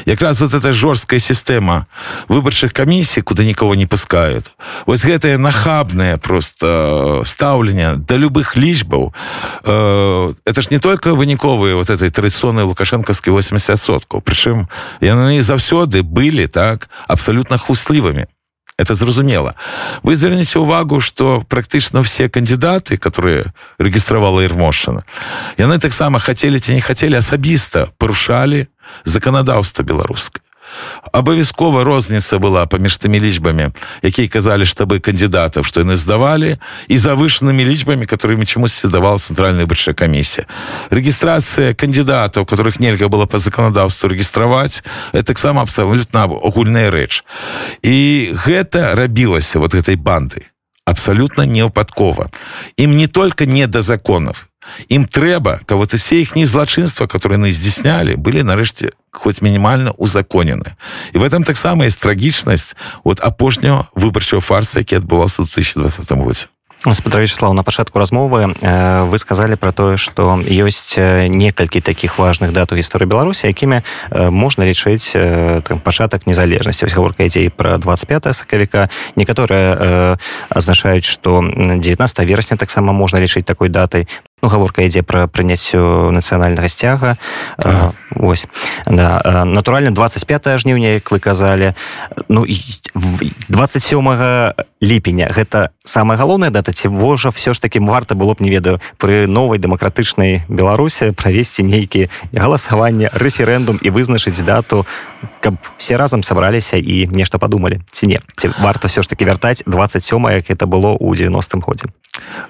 якраз 0.06 0.42
вот 0.42 0.54
эта 0.54 0.74
жорсткая 0.74 1.20
сістэма 1.20 1.88
выбарчых 2.28 2.74
камісій 2.74 3.22
куда 3.22 3.44
никого 3.44 3.76
не 3.76 3.86
пускают 3.86 4.52
вось 4.86 5.06
гэтае 5.06 5.38
нахабное 5.38 6.18
просто 6.18 7.24
стаўленне 7.26 7.96
да 7.96 8.16
любых 8.18 8.56
лічбаў 8.58 9.14
э, 9.64 10.34
это 10.46 10.62
ж 10.62 10.68
не 10.72 10.80
только 10.80 11.16
выніковыя 11.16 11.76
вот 11.76 11.90
этой 11.90 12.10
традыцыйнай 12.10 12.64
лукашэнкаўскай 12.64 13.34
80соткаў 13.34 14.22
прычым 14.22 14.68
яны 15.02 15.42
заўсёды 15.44 16.04
былі 16.04 16.48
так 16.48 16.90
абсолютно 17.08 17.58
хлуслівымі 17.58 18.28
это 18.78 18.96
зразумела 18.96 19.56
вы 20.04 20.16
звернеце 20.16 20.60
увагу 20.60 21.00
что 21.00 21.44
практычна 21.48 22.04
все 22.04 22.28
кандидаты 22.28 22.98
которые 22.98 23.54
рэгістравала 23.80 24.44
ірмошана 24.44 25.04
яны 25.58 25.80
таксама 25.80 26.20
хотели 26.20 26.60
ці 26.60 26.74
не 26.74 26.82
хотели 26.82 27.18
асабіста 27.18 27.88
парушалі 27.98 28.68
заканадаўства 29.06 29.84
беларускае 29.84 30.44
абавязкова 31.12 31.84
розніца 31.84 32.38
была 32.42 32.66
паміж 32.66 32.98
тымі 32.98 33.20
лічбамі 33.22 33.72
якія 34.02 34.28
казалі 34.28 34.66
штабы 34.68 35.00
кандидатаў 35.00 35.64
што 35.64 35.86
яны 35.86 35.96
здавалі 35.96 36.58
і 36.90 36.96
завышанымі 36.98 37.64
лічбамі 37.64 38.10
которыми 38.10 38.46
чамусьці 38.46 38.92
давала 38.92 39.22
цэнтральная 39.22 39.70
бычая 39.70 39.96
камісія 39.96 40.50
рэгістрацыя 40.90 41.78
кандидатаў 41.78 42.46
которых 42.46 42.80
нельга 42.82 43.08
было 43.08 43.26
по 43.26 43.40
заканадаўству 43.40 44.10
рэгістраваць 44.10 44.84
таксама 45.24 45.62
абсалютна 45.62 46.26
агульная 46.26 46.92
рэч 46.92 47.24
і 47.82 48.34
гэта 48.34 48.96
рабілася 48.96 49.60
вот 49.60 49.74
этой 49.74 49.96
банды 49.96 50.50
абсалютна 50.86 51.46
невыпадкова 51.46 52.30
ім 52.78 52.98
не 52.98 53.08
только 53.08 53.46
не 53.46 53.68
да 53.68 53.82
законов 53.82 54.50
ім 54.90 55.06
трэба 55.06 55.60
каб 55.66 55.78
вот 55.78 55.94
все 55.94 56.22
іхнія 56.22 56.48
злачынства 56.48 57.08
которые 57.08 57.38
яны 57.38 57.52
здзяйснялі 57.52 58.16
былі 58.16 58.44
нарэшце 58.44 58.92
хоть 59.12 59.42
мінімальна 59.42 59.92
узаконены. 59.92 60.76
І 61.14 61.18
в 61.18 61.24
этом 61.24 61.44
таксама 61.44 61.86
есть 61.86 62.02
трагічнасць 62.02 62.76
вот 63.04 63.20
апошняго 63.20 63.88
выбарчого 63.96 64.42
фарса 64.42 64.80
які 64.80 64.98
адбываўся 64.98 65.44
в 65.44 65.48
2020 65.48 66.12
годзе. 66.12 66.48
Спадарвячеслав 66.94 67.54
на 67.54 67.64
пачатку 67.64 67.98
размовы 67.98 68.54
вы 68.62 69.18
сказали 69.18 69.56
про 69.56 69.72
тое 69.72 69.98
что 69.98 70.38
ёсць 70.38 70.98
некалькі 70.98 71.82
таких 71.82 72.20
важных 72.20 72.52
дат 72.54 72.72
у 72.72 72.76
гісторыі 72.76 73.10
беларусі 73.10 73.48
якімі 73.48 73.82
можна 74.12 74.66
лічыць 74.66 75.18
там 75.66 75.80
пачатак 75.80 76.28
незалежнасці 76.28 76.86
гаворка 76.86 77.24
ідзе 77.24 77.50
про 77.50 77.78
25 77.78 78.36
сакавіка. 78.36 78.90
Некаторыя 79.16 80.18
азначаюць 80.50 81.06
что 81.06 81.42
19 81.42 82.20
верасня 82.20 82.58
таксама 82.58 82.94
можна 82.94 83.18
лічыць 83.18 83.46
такой 83.46 83.70
датай 83.70 84.08
ну, 84.46 84.52
гаворка 84.54 84.86
ідзе 84.86 85.02
пра 85.02 85.26
прыняццю 85.26 86.14
нацыянальнага 86.14 86.70
сцяга 86.70 87.18
ага. 87.58 87.98
ось 88.14 88.46
да. 88.86 89.42
натуральна 89.42 89.90
25 89.90 90.62
жніўня 90.62 91.02
як 91.02 91.10
вы 91.10 91.18
казалі 91.18 91.74
ну 92.30 92.46
27 93.50 94.54
ліпеня. 94.86 95.34
Гэта 95.34 95.74
самая 95.84 96.18
галоўная 96.18 96.54
дата 96.54 96.72
ці 96.72 96.88
вожа 96.88 97.34
все 97.34 97.54
ж 97.54 97.62
таки 97.62 97.80
варта 97.80 98.14
было 98.16 98.38
б 98.38 98.46
не 98.46 98.54
ведаю 98.54 98.80
пры 99.02 99.26
новай 99.26 99.58
дэмакратычнай 99.58 100.46
беларусі 100.48 101.12
правесці 101.18 101.66
нейкі 101.66 102.10
галасаванне 102.34 103.10
рэферэндум 103.14 103.82
і 103.82 103.90
вызначыць 103.90 104.38
дату 104.46 104.86
каб 105.42 105.58
все 105.78 105.98
разам 105.98 106.22
сабраліся 106.24 106.78
і 106.78 107.10
нешта 107.10 107.38
падумалі 107.42 107.82
ці 107.92 108.08
не. 108.08 108.20
Ці 108.38 108.54
варта 108.62 108.88
все 108.88 109.02
ж 109.02 109.10
таки 109.10 109.26
вяртаць 109.26 109.64
27 109.66 110.30
як 110.30 110.50
это 110.54 110.70
было 110.70 110.94
у 110.94 111.14
90-м 111.14 111.62
годзе. 111.66 111.90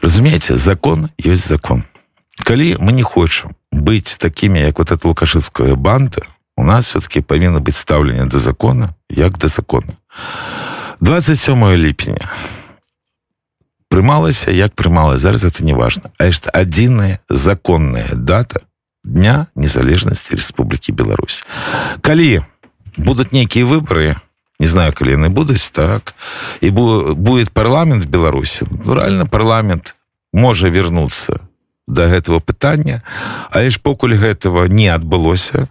Разумееце 0.01 0.57
закон 0.57 1.09
ёсць 1.17 1.47
закон. 1.47 1.83
Калі 2.43 2.75
мы 2.83 2.91
не 2.91 3.03
хочам 3.03 3.55
быць 3.71 4.17
такімі 4.17 4.59
як 4.59 4.79
вот 4.79 4.91
эта 4.91 5.07
лукашыцкая 5.07 5.75
банда 5.75 6.21
у 6.57 6.63
нас 6.63 6.87
все-таки 6.87 7.21
павінна 7.21 7.59
быць 7.59 7.77
стаўленне 7.77 8.25
да 8.25 8.39
закона 8.39 8.93
як 9.09 9.37
да 9.37 9.47
закона 9.47 9.93
27 11.01 11.75
ліпеня 11.75 12.29
прымалася 13.89 14.51
як 14.51 14.75
прымала 14.75 15.17
зараз 15.17 15.43
это 15.43 15.63
не 15.63 15.73
важно. 15.73 16.11
А 16.17 16.25
это 16.25 16.49
адзіная 16.51 17.19
законная 17.29 18.09
дата 18.13 18.61
дня 19.03 19.47
незалежнасці 19.55 20.35
Республікі 20.35 20.91
Беларусь. 20.91 21.45
Калі 22.01 22.41
будут 22.97 23.31
нейкія 23.31 23.65
выборы 23.65 24.15
не 24.59 24.67
знаю 24.67 24.93
калі 24.95 25.19
яны 25.19 25.29
будуць 25.29 25.69
так 25.69 26.15
і 26.61 26.71
будет 26.71 27.49
парламент 27.49 28.05
в 28.05 28.09
беларусі 28.09 28.65
реально 28.87 29.27
парламент 29.27 29.95
можа 30.33 30.69
вернуться 30.69 31.39
до 31.87 32.07
гэтага 32.07 32.39
пытання 32.39 33.01
але 33.51 33.69
ж 33.69 33.79
покуль 33.79 34.15
гэтага 34.15 34.67
не 34.67 34.87
адбылося 34.87 35.67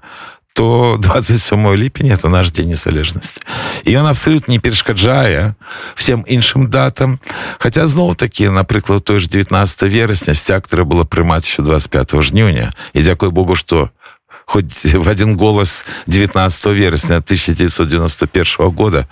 то 0.54 0.96
27 1.02 1.74
ліпеня 1.74 2.14
это 2.14 2.28
наш 2.28 2.50
дзень 2.50 2.70
незалежнасці 2.70 3.40
і 3.84 3.90
ён 3.92 4.06
абсолютно 4.06 4.54
не 4.54 4.58
перашкаджае 4.58 5.54
всем 5.94 6.24
іншым 6.26 6.70
датам. 6.70 7.18
Хотя 7.58 7.86
зноў 7.86 8.14
такі 8.14 8.48
напрыклад 8.48 9.04
той 9.04 9.20
ж 9.20 9.28
19 9.28 9.82
верасня 9.82 10.34
сцяктара 10.34 10.84
было 10.84 11.04
прымаць 11.04 11.44
еще 11.44 11.62
25 11.62 12.22
жніўня 12.22 12.72
і 12.94 13.02
дзякуй 13.02 13.30
Богу 13.30 13.56
что 13.56 13.90
хоть 14.49 14.83
в 14.83 15.07
один 15.07 15.37
голос 15.37 15.85
19 16.07 16.65
вересня 16.67 17.17
1991 17.17 18.69
года 18.71 19.07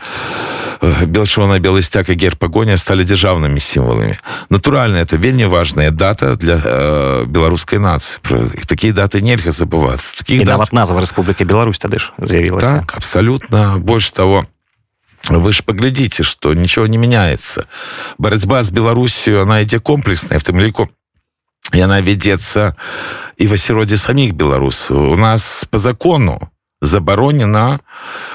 э, 0.82 1.06
белшона 1.06 1.60
белый 1.60 1.84
стяг 1.84 2.10
и 2.10 2.16
герб 2.16 2.40
погоня 2.40 2.76
стали 2.78 3.04
державными 3.04 3.60
символами 3.60 4.20
натурально 4.50 4.98
это 4.98 5.18
вельмі 5.18 5.46
важная 5.46 5.92
дата 5.92 6.36
для 6.36 6.60
э, 6.64 7.26
беларускай 7.28 7.78
нации 7.78 8.20
такие 8.66 8.94
даты 8.94 9.22
нельзя 9.22 9.52
забываться 9.52 10.18
таких 10.18 10.44
дат... 10.44 10.74
назва 10.74 11.00
республики 11.02 11.44
беларусь 11.44 11.78
тады 11.78 12.00
ж 12.00 12.14
заявилась 12.18 12.64
так 12.64 12.96
абсолютно 12.96 13.78
больше 13.78 14.14
того 14.14 14.46
вы 15.30 15.54
же 15.54 15.62
поглядите 15.62 16.24
что 16.24 16.56
ничего 16.56 16.88
не 16.88 16.98
меняется 16.98 17.68
барацьба 18.18 18.64
с 18.64 18.72
беларусью 18.72 19.42
она 19.44 19.62
ідзе 19.62 19.78
комплексная 19.78 20.40
в 20.40 20.44
тым 20.44 20.60
ліку 20.60 20.90
яна 21.71 22.03
вядзецца 22.03 22.75
і 23.39 23.45
в 23.47 23.53
асяроддзе 23.55 23.97
саміх 23.97 24.35
беларусаў 24.35 25.15
у 25.15 25.17
нас 25.17 25.65
по 25.71 25.79
закону 25.79 26.51
забаронена 26.83 27.79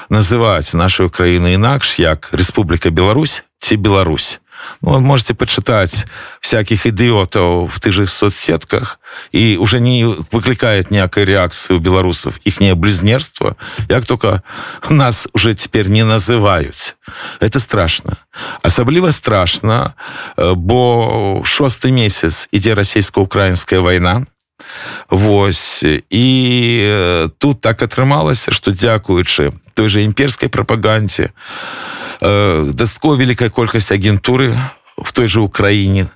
называць 0.08 0.72
нашу 0.72 1.10
краіну 1.12 1.52
інакш 1.52 2.00
як 2.00 2.32
Республіка 2.32 2.90
Беларусь 2.90 3.44
ці 3.60 3.76
Беларусь 3.76 4.40
Ну, 4.80 5.00
можете 5.00 5.34
почитать 5.34 6.06
всяких 6.40 6.86
идиотов 6.86 7.74
в 7.74 7.80
тых 7.80 7.92
же 7.92 8.06
соцсетках 8.06 9.00
и 9.32 9.56
уже 9.56 9.80
не 9.80 10.04
выкликает 10.04 10.90
некой 10.90 11.24
реакции 11.24 11.74
у 11.74 11.78
белорусов 11.78 12.38
их 12.44 12.58
близнерство 12.76 13.56
як 13.88 14.06
только 14.06 14.42
нас 14.88 15.28
уже 15.32 15.54
теперь 15.54 15.88
не 15.88 16.04
называют. 16.04 16.96
Это 17.40 17.60
страшно. 17.60 18.16
Асабліва 18.62 19.12
страшно 19.12 19.94
э, 20.36 20.54
бо 20.54 21.42
шосты 21.44 21.90
месяц 21.90 22.48
ідзе 22.52 22.74
расійско-украинская 22.74 23.80
война. 23.80 24.26
Вось. 25.08 25.84
І 26.10 26.80
э, 26.84 27.30
тут 27.38 27.60
так 27.60 27.82
атрымалася 27.82 28.52
что 28.52 28.70
дзякуючы 28.70 29.52
той 29.74 29.88
же 29.88 30.04
імперской 30.04 30.48
прапагандзе 30.48 31.30
э, 32.20 32.70
дастко 32.74 33.14
великая 33.14 33.50
колькасць 33.50 33.92
агентуры 33.92 34.54
в 34.96 35.12
той 35.12 35.26
же 35.26 35.40
Украіне 35.40 36.08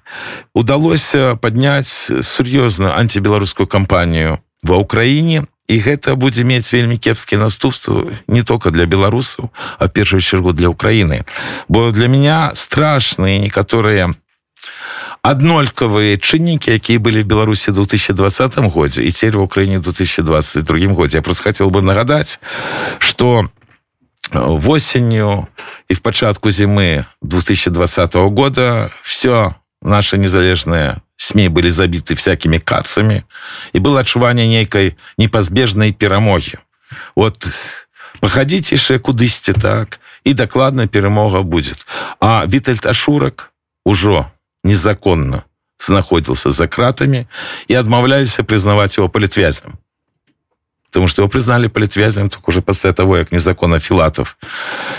удалося 0.54 1.36
падняць 1.36 2.10
сур'ёзна 2.22 2.98
антибеларускую 2.98 3.66
кампанію 3.66 4.38
ва 4.62 4.76
Украіне 4.76 5.46
і 5.68 5.78
гэта 5.78 6.14
будзе 6.18 6.44
мець 6.44 6.72
вельмі 6.72 6.98
кепскія 6.98 7.40
наступствы 7.40 8.18
не 8.26 8.42
только 8.42 8.70
для 8.70 8.86
беларусаў 8.86 9.50
а 9.78 9.88
першую 9.88 10.20
чергу 10.20 10.52
для 10.52 10.68
Украіны 10.68 11.24
бо 11.68 11.90
для 11.90 12.08
меня 12.08 12.52
страшныя 12.54 13.38
некаторыя 13.38 14.14
аднолькавыя 15.22 16.18
чыннікі 16.18 16.74
якія 16.74 16.98
былі 16.98 17.22
в 17.22 17.30
беларусі 17.30 17.70
2020 17.70 18.58
годзе 18.74 19.06
і 19.06 19.10
церь 19.10 19.38
в 19.38 19.42
Украіне 19.42 19.78
2022 19.78 20.92
годзе 20.92 21.18
я 21.18 21.22
просто 21.22 21.42
хотел 21.42 21.70
бы 21.70 21.82
нагадаць 21.82 22.40
что 22.98 23.48
восенню 24.32 25.48
и 25.88 25.94
в 25.94 26.02
початку 26.02 26.50
зимы 26.50 27.06
2020 27.22 28.14
года 28.30 28.90
все 29.02 29.56
наши 29.80 30.18
незалежные 30.18 31.02
СМИ 31.16 31.48
были 31.48 31.70
забиты 31.70 32.14
всякими 32.14 32.58
кацами 32.58 33.24
и 33.72 33.78
было 33.78 34.00
адчуванне 34.00 34.48
нейкай 34.48 34.96
непазбежнай 35.18 35.92
перамоги 35.92 36.58
вот 37.14 37.48
походите 38.20 38.74
яшчэ 38.74 38.98
кудысьці 38.98 39.52
так 39.52 40.00
и 40.24 40.32
докладно 40.32 40.86
перамога 40.86 41.42
будет. 41.42 41.86
А 42.20 42.46
вітальд 42.46 42.86
ашурак 42.86 43.52
ужо 43.84 44.30
незаконно 44.64 45.44
знаходзіился 45.78 46.50
за 46.50 46.68
кратами 46.68 47.26
и 47.68 47.74
адмаўляліся 47.74 48.44
признавать 48.44 48.98
его 48.98 49.08
палітвязням 49.08 49.78
потому 50.92 51.08
что 51.08 51.22
его 51.22 51.28
признали 51.28 51.68
политвязем 51.68 52.28
только 52.28 52.50
уже 52.50 52.60
после 52.60 52.92
того 52.92 53.16
як 53.16 53.32
незаконно 53.32 53.80
филатов 53.80 54.36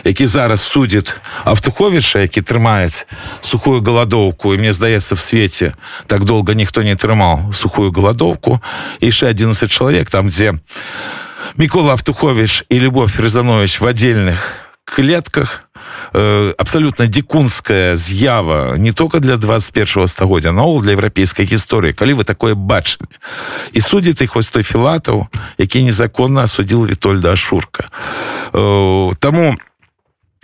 які 0.04 0.28
зараз 0.28 0.62
судит 0.62 1.16
автуховича 1.44 2.20
які 2.20 2.42
трымает 2.42 3.06
сухую 3.42 3.82
голодовку 3.82 4.54
и 4.54 4.58
мне 4.58 4.74
здаецца 4.74 5.16
в 5.16 5.20
свете 5.20 5.74
так 6.08 6.24
долго 6.24 6.54
никто 6.54 6.82
не 6.82 6.96
трымал 6.96 7.54
сухую 7.54 7.92
голодовку. 7.92 8.62
Еще 9.02 9.28
11 9.28 9.72
человек 9.72 10.10
там 10.10 10.28
где 10.28 10.54
микола 11.58 11.94
автухович 11.94 12.64
и 12.70 12.80
любовь 12.80 13.20
резанович 13.20 13.80
в 13.80 13.86
отдельных 13.86 14.63
клетках. 14.86 15.70
Э, 16.14 16.54
абсолютно 16.58 17.08
дикунская 17.08 17.96
з'ява 17.96 18.76
не 18.78 18.92
только 18.92 19.20
для 19.20 19.38
21 19.38 20.08
стагоддзя 20.08 20.52
наогул 20.52 20.82
для 20.82 20.94
еўрапейскай 20.94 21.46
гісторыі 21.46 21.94
калі 21.94 22.22
вы 22.22 22.24
такое 22.24 22.54
бачылі 22.54 23.10
і 23.74 23.80
судзіць 23.82 24.22
іх 24.22 24.36
вось 24.36 24.48
той 24.48 24.64
філатаў 24.64 25.28
які 25.58 25.84
незаконна 25.84 26.44
асудзіл 26.44 26.86
вітольда 26.86 27.34
ашурка. 27.34 27.90
Э, 28.54 29.12
таму 29.20 29.58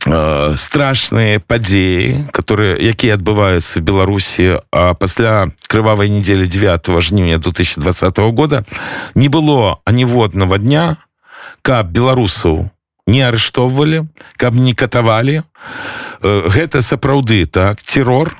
э, 0.07 0.55
страшныя 0.57 1.39
падзеі 1.39 2.25
которые 2.33 2.81
якія 2.81 3.15
адбываюцца 3.15 3.79
в 3.79 3.85
беларусі 3.85 4.65
а 4.73 4.93
пасля 4.97 5.53
крывавай 5.69 6.09
недзелі 6.09 6.49
9 6.49 6.89
жніўня 6.89 7.37
2020 7.37 8.17
года 8.33 8.65
не 9.13 9.29
было 9.29 9.77
аніводнага 9.85 10.57
дня 10.57 10.97
каб 11.61 11.93
беларусаў 11.93 12.73
у 12.73 12.78
не 13.09 13.25
арыштоўвалі 13.25 14.05
каб 14.37 14.53
не 14.53 14.77
катавалі. 14.77 15.41
Гэта 16.21 16.85
сапраўды 16.85 17.49
так 17.49 17.81
террор 17.81 18.37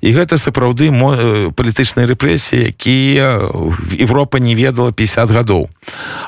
і 0.00 0.12
гэта 0.12 0.38
сапраўды 0.38 0.88
палітычныя 1.52 2.06
рэпрэсіі 2.08 2.72
якія 2.72 3.50
Европа 3.98 4.38
не 4.38 4.54
ведала 4.54 4.92
50 4.92 5.30
гадоў. 5.30 5.68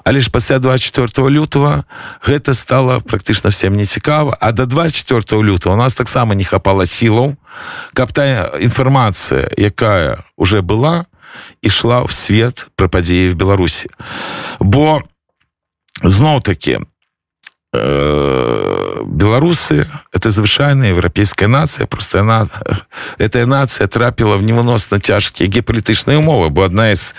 Але 0.04 0.20
ж 0.20 0.30
пасля 0.30 0.58
24 0.58 1.30
лютого 1.30 1.84
гэта 2.22 2.54
стало 2.54 3.00
практычна 3.00 3.50
всем 3.50 3.76
не 3.76 3.86
цікава 3.86 4.36
а 4.40 4.52
до 4.52 4.66
24 4.66 5.42
лютого 5.42 5.74
у 5.74 5.78
нас 5.78 5.94
таксама 5.94 6.34
не 6.34 6.44
хапала 6.44 6.86
сілаў 6.86 7.36
каб 7.94 8.12
тая 8.12 8.52
інфармацыя 8.60 9.48
якая 9.56 10.24
уже 10.36 10.62
была 10.62 11.06
ішла 11.62 12.04
ў 12.04 12.12
свет 12.12 12.66
пра 12.76 12.88
падзеі 12.88 13.30
в 13.30 13.36
беларусі. 13.36 13.88
Бо 14.60 15.02
зноў 16.02 16.40
таки 16.42 16.78
Э, 16.78 16.97
беларусы 19.04 19.86
это 20.12 20.30
звычайная 20.30 20.88
еўрапейская 20.90 21.48
нацыя 21.48 21.86
просто 21.86 22.20
она 22.20 22.46
эта 23.18 23.44
нацыя 23.44 23.86
трапіла 23.86 24.36
в 24.36 24.42
невыносна 24.42 25.00
цяжкія 25.00 25.50
геапалітычныя 25.50 26.16
умовы 26.18 26.48
бо 26.48 26.64
одна 26.64 26.92
из 26.92 27.14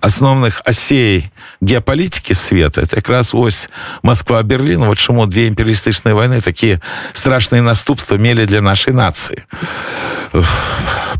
асноўных 0.00 0.62
асей 0.64 1.30
геапалітики 1.60 2.32
света 2.32 2.80
это 2.80 2.96
якраз 2.96 3.34
ось 3.34 3.68
москва 4.02 4.42
берлін 4.42 4.84
вот 4.84 4.98
чаму 4.98 5.26
две 5.26 5.48
імперыялістычныя 5.48 6.14
войны 6.14 6.40
такія 6.40 6.80
страшныя 7.12 7.60
наступства 7.62 8.16
мелі 8.16 8.46
для 8.46 8.60
нашай 8.62 8.94
нацыі 8.94 9.44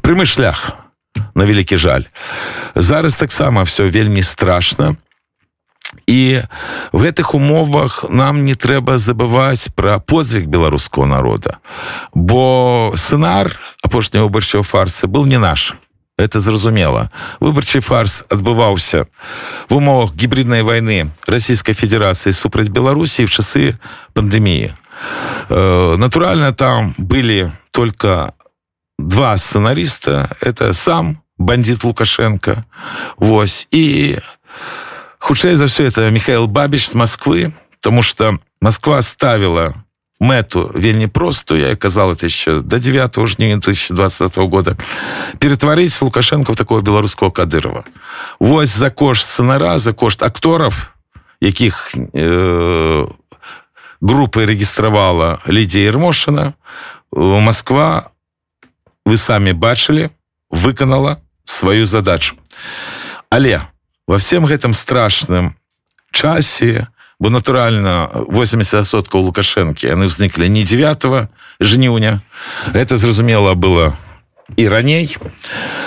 прямы 0.01 0.25
шлях 0.25 0.73
на 1.35 1.45
вялікі 1.45 1.77
жаль. 1.77 2.03
Зараз 2.75 3.14
таксама 3.14 3.62
все 3.62 3.85
вельмі 3.85 4.23
страшно 4.23 4.97
і 6.07 6.42
в 6.92 7.03
гэтых 7.03 7.35
умовах 7.35 8.05
нам 8.09 8.44
не 8.44 8.55
трэба 8.55 8.98
забываць 8.98 9.70
пра 9.74 9.98
подзвіг 9.98 10.46
беларускаго 10.46 11.07
народа. 11.07 11.59
Бо 12.14 12.92
сцэнар 12.96 13.59
апошняго 13.83 14.26
выбарчого 14.26 14.62
фарсы 14.62 15.07
был 15.07 15.26
не 15.26 15.38
наш. 15.38 15.74
Это 16.20 16.38
зразумела. 16.38 17.11
Выбарчы 17.40 17.81
фарс 17.81 18.24
адбываўся 18.29 19.07
в 19.68 19.76
умовах 19.76 20.14
гібриднай 20.14 20.62
войны 20.62 21.11
Российской 21.26 21.72
Федерации 21.72 22.32
супраць 22.32 22.68
Беларусі 22.68 23.24
в 23.24 23.30
часы 23.30 23.78
пандеміі 24.12 24.74
э, 25.49 25.97
натуральна 25.97 26.53
там 26.53 26.95
были 26.99 27.53
только 27.70 28.34
два 28.99 29.38
сценариста. 29.38 30.36
Это 30.41 30.72
сам 30.74 31.18
бандит 31.38 31.84
лукашенко. 31.84 32.64
Вось. 33.16 33.66
І 33.70 34.18
хутчэй 35.21 35.55
за 35.55 35.66
все 35.66 35.87
это 35.87 36.11
Михаил 36.11 36.47
бабіч 36.47 36.91
з 36.91 36.95
Москвы 36.95 37.53
потому 37.81 38.03
что 38.03 38.39
Москва 38.61 39.03
ставила 39.03 39.75
мэту 40.21 40.71
вельмі 40.75 41.07
простую 41.07 41.61
я 41.61 41.77
казала 41.77 42.12
это 42.12 42.27
еще 42.27 42.61
до 42.61 42.79
9 42.79 43.29
жніня 43.29 43.57
2020 43.57 44.39
года 44.39 44.77
перетворить 45.39 46.03
лукашенко 46.03 46.53
в 46.53 46.57
такого 46.57 46.81
беларускаго 46.81 47.31
кадырова. 47.31 47.85
Вось 48.41 48.77
за 48.77 48.91
кошт 48.91 49.27
сценара 49.27 49.79
за 49.79 49.93
кошт 49.93 50.23
акторов 50.23 50.91
якіх 51.41 51.95
э, 51.95 53.09
группы 54.01 54.47
регістравала 54.47 55.39
Лідія 55.49 55.89
Ермошина 55.89 56.53
Москва 57.12 58.11
вы 59.07 59.16
самі 59.16 59.53
бачылі 59.53 60.11
выканала 60.51 61.16
сваю 61.45 61.87
задачу. 61.87 62.37
Але 63.31 63.61
во 64.09 64.18
всем 64.18 64.45
гэтым 64.45 64.74
страшным 64.74 65.55
часе 66.11 66.88
бо 67.20 67.30
натуральна 67.30 68.11
80соткаў 68.13 69.32
лукашэнкі 69.32 69.88
яны 69.88 70.11
ўзніклі 70.11 70.49
не 70.49 70.63
9 70.63 71.30
жніўня 71.59 72.22
это 72.74 72.97
зразумела 72.97 73.53
было 73.53 73.95
і 74.57 74.68
раней 74.70 75.18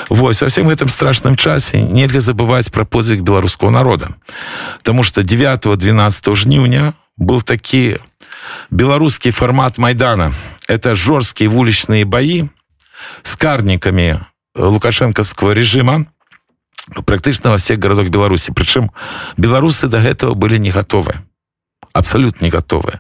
Вось 0.09 0.41
во 0.41 0.49
всем 0.49 0.69
гэтым 0.69 0.89
страшным 0.89 1.37
часе 1.37 1.79
нельга 1.83 2.21
забываць 2.21 2.73
пра 2.73 2.85
подзвіг 2.85 3.23
беларускаго 3.23 3.71
народа 3.71 4.09
Таму 4.83 5.03
что 5.05 5.23
9 5.23 5.79
12 5.79 6.37
жніўня 6.37 6.93
был 7.17 7.43
такі 7.43 7.99
беларускі 8.71 9.31
фармат 9.31 9.79
майдана 9.79 10.33
это 10.69 10.95
жорсткія 10.95 11.51
вулічныя 11.51 12.05
баі 12.05 12.49
с 13.23 13.37
карнікамі 13.37 14.21
лукашэнкаўского 14.55 15.55
режима 15.55 16.07
Практычна 17.06 17.52
во 17.52 17.58
всех 17.58 17.80
городах 17.80 18.10
беларусі. 18.10 18.52
Прычым 18.52 18.92
беларусы 19.38 19.88
до 19.88 20.00
гэтага 20.00 20.34
былі 20.34 20.60
не 20.60 20.72
готовы 20.72 21.20
абсолютно 21.94 22.46
не 22.46 22.52
готовы 22.52 23.00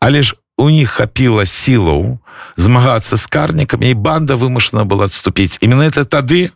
але 0.00 0.22
ж 0.22 0.34
у 0.58 0.68
них 0.70 0.90
хапіла 0.90 1.46
сілаў 1.46 2.18
змагацца 2.56 3.16
с 3.16 3.26
карнікамі 3.26 3.90
і 3.90 3.94
банда 3.94 4.36
вымушана 4.36 4.84
была 4.84 5.06
отступіць 5.06 5.58
именно 5.60 5.82
это 5.82 6.04
тады 6.04 6.50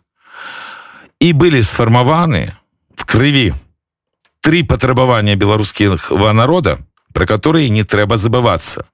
і 1.19 1.33
былі 1.33 1.63
сфармаваны 1.63 2.51
в 2.95 3.05
крыві 3.05 3.53
три 4.41 4.63
патрабавання 4.63 5.35
беларусківа 5.35 6.33
народа 6.33 6.77
про 7.13 7.25
которые 7.25 7.69
не 7.69 7.83
трэба 7.83 8.17
забывацца. 8.17 8.87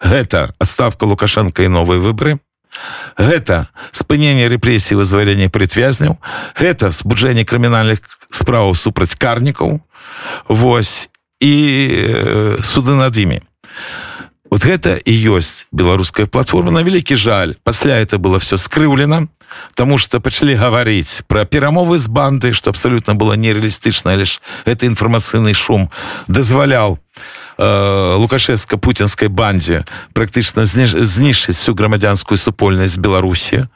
Гэта 0.00 0.54
адставка 0.58 1.04
лукашенко 1.04 1.62
і 1.62 1.68
новыя 1.68 2.00
выборы 2.00 2.38
гэта 3.16 3.68
спыненне 3.92 4.48
рэпрэсій 4.48 4.98
вызвалення 4.98 5.48
прытвязняў. 5.50 6.18
Гэта 6.54 6.90
збуджэнне 6.90 7.44
крымінальных 7.44 8.00
справаў 8.30 8.74
супраць 8.74 9.18
карнікаў. 9.18 9.80
Вось. 10.48 11.08
І 11.38 11.54
э, 11.94 12.58
суды 12.66 12.98
над 12.98 13.14
імі 13.14 13.38
вот 14.50 14.64
гэта 14.64 14.96
і 14.96 15.12
ёсць 15.36 15.66
беларуская 15.72 16.26
платформа. 16.26 16.70
На 16.70 16.82
вялікі 16.82 17.16
жаль 17.16 17.54
пасля 17.64 17.98
это 17.98 18.18
было 18.18 18.38
все 18.38 18.56
скрыўлена 18.56 19.28
Таму 19.74 19.96
что 19.96 20.20
пачалі 20.20 20.54
гаварыць 20.60 21.24
пра 21.26 21.48
перамовы 21.48 21.98
з 21.98 22.08
банды 22.08 22.52
што 22.52 22.70
абсалютна 22.70 23.14
было 23.14 23.32
нереалістычна 23.32 24.14
лишь 24.14 24.40
это 24.64 24.84
інфармацыйны 24.86 25.54
шум 25.54 25.90
дазваляў 26.28 26.98
Э, 27.58 28.14
лукашевска-путінскай 28.14 29.26
бандзе 29.26 29.82
практычна 30.14 30.62
знішчыць 30.62 31.58
всю 31.58 31.74
грамадзянскую 31.74 32.38
супольнасць 32.38 32.94
беларусі. 32.94 33.66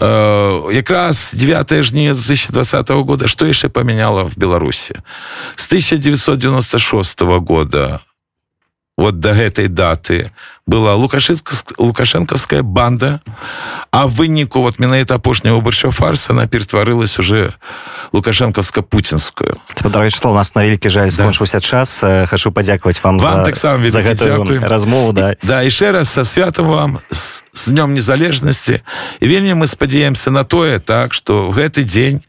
Э, 0.00 0.72
якраз 0.72 1.36
9 1.36 1.84
жніня 1.84 2.14
2020 2.14 2.90
года 3.04 3.28
что 3.28 3.44
яшчэ 3.44 3.68
памяняла 3.68 4.24
в 4.24 4.32
беларусі? 4.36 4.96
С 5.56 5.66
1996 5.66 7.20
года 7.20 8.00
вот 9.02 9.18
до 9.18 9.34
гэтай 9.34 9.66
даты 9.66 10.30
была 10.64 10.94
лукашенковская 10.94 12.62
банда 12.62 13.20
а 13.90 14.06
выніку 14.06 14.62
вот 14.62 14.78
менавіта 14.78 15.16
апошняго 15.16 15.58
выбарчого 15.58 15.90
фарса 15.90 16.32
она 16.32 16.46
ператварылась 16.46 17.18
уже 17.18 17.52
лукашенковска-путинскую 18.12 19.58
дарэчы 19.82 20.28
у 20.28 20.34
нас 20.34 20.54
на 20.54 20.62
вялікі 20.62 20.88
жаль 20.88 21.10
скончыўся 21.10 21.58
да. 21.58 21.66
час. 21.66 22.04
Хочу 22.30 22.52
падзякаваць 22.52 23.02
вам, 23.02 23.18
вам 23.18 23.40
за, 23.40 23.44
таксама 23.44 23.90
за 23.90 24.02
размову 24.62 25.12
да. 25.12 25.34
Да 25.42 25.62
яшчэ 25.62 25.90
раз 25.90 26.10
со 26.10 26.22
святым 26.22 26.66
вам 26.66 27.00
с, 27.10 27.42
с 27.52 27.66
днём 27.66 27.94
незалежнасці 27.94 28.86
і 29.18 29.26
вельмі 29.26 29.54
мы 29.54 29.66
спадзяемся 29.66 30.30
на 30.30 30.44
тое 30.44 30.78
так 30.78 31.12
что 31.12 31.50
гэты 31.50 31.82
дзень 31.82 32.22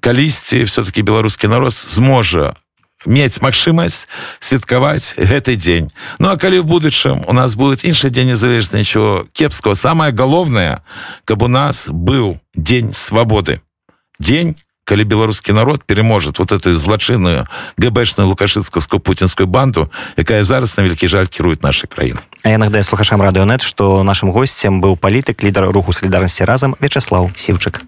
калісьці 0.00 0.66
все-таки 0.66 1.02
беларускі 1.02 1.46
народ 1.46 1.72
зможа 1.72 2.58
мець 3.06 3.40
магчымасць 3.40 4.06
святкаваць 4.40 5.14
гэты 5.14 5.56
дзень. 5.56 5.90
Ну 6.18 6.30
а 6.30 6.36
калі 6.36 6.60
в 6.60 6.66
будучым 6.66 7.22
у 7.26 7.32
нас 7.32 7.54
будет 7.54 7.84
іншы 7.84 8.10
дзень 8.10 8.34
незалежна 8.34 8.78
нічого 8.78 9.26
кепского 9.32 9.74
самое 9.74 10.12
галоўнае 10.12 10.82
каб 11.24 11.42
у 11.42 11.48
нас 11.48 11.88
быў 11.88 12.40
дзень 12.54 12.94
свабоды. 12.94 13.60
Дзень 14.18 14.56
калі 14.88 15.04
беларускі 15.04 15.52
народ 15.52 15.84
переможет 15.84 16.38
вот 16.38 16.52
эту 16.52 16.74
злачынную 16.74 17.44
гэбэчную 17.76 18.26
лукашыцкаўскую 18.32 19.00
путинскую 19.00 19.46
банду 19.46 19.92
якая 20.16 20.42
зараз 20.42 20.76
на 20.76 20.88
вялікі 20.88 21.06
жаль 21.12 21.28
кірует 21.28 21.62
нашай 21.62 21.92
краіны 21.92 22.24
А 22.42 22.48
я 22.48 22.58
нагадаю 22.58 22.84
слухашам 22.84 23.20
радыёнет 23.20 23.60
што 23.60 24.02
нашим 24.02 24.32
госцем 24.32 24.80
быў 24.80 24.96
палітык 24.96 25.44
лідар 25.44 25.68
руху 25.68 25.92
солідарнасці 25.92 26.48
разам 26.48 26.74
Вячаслав 26.80 27.30
сіўчык 27.36 27.84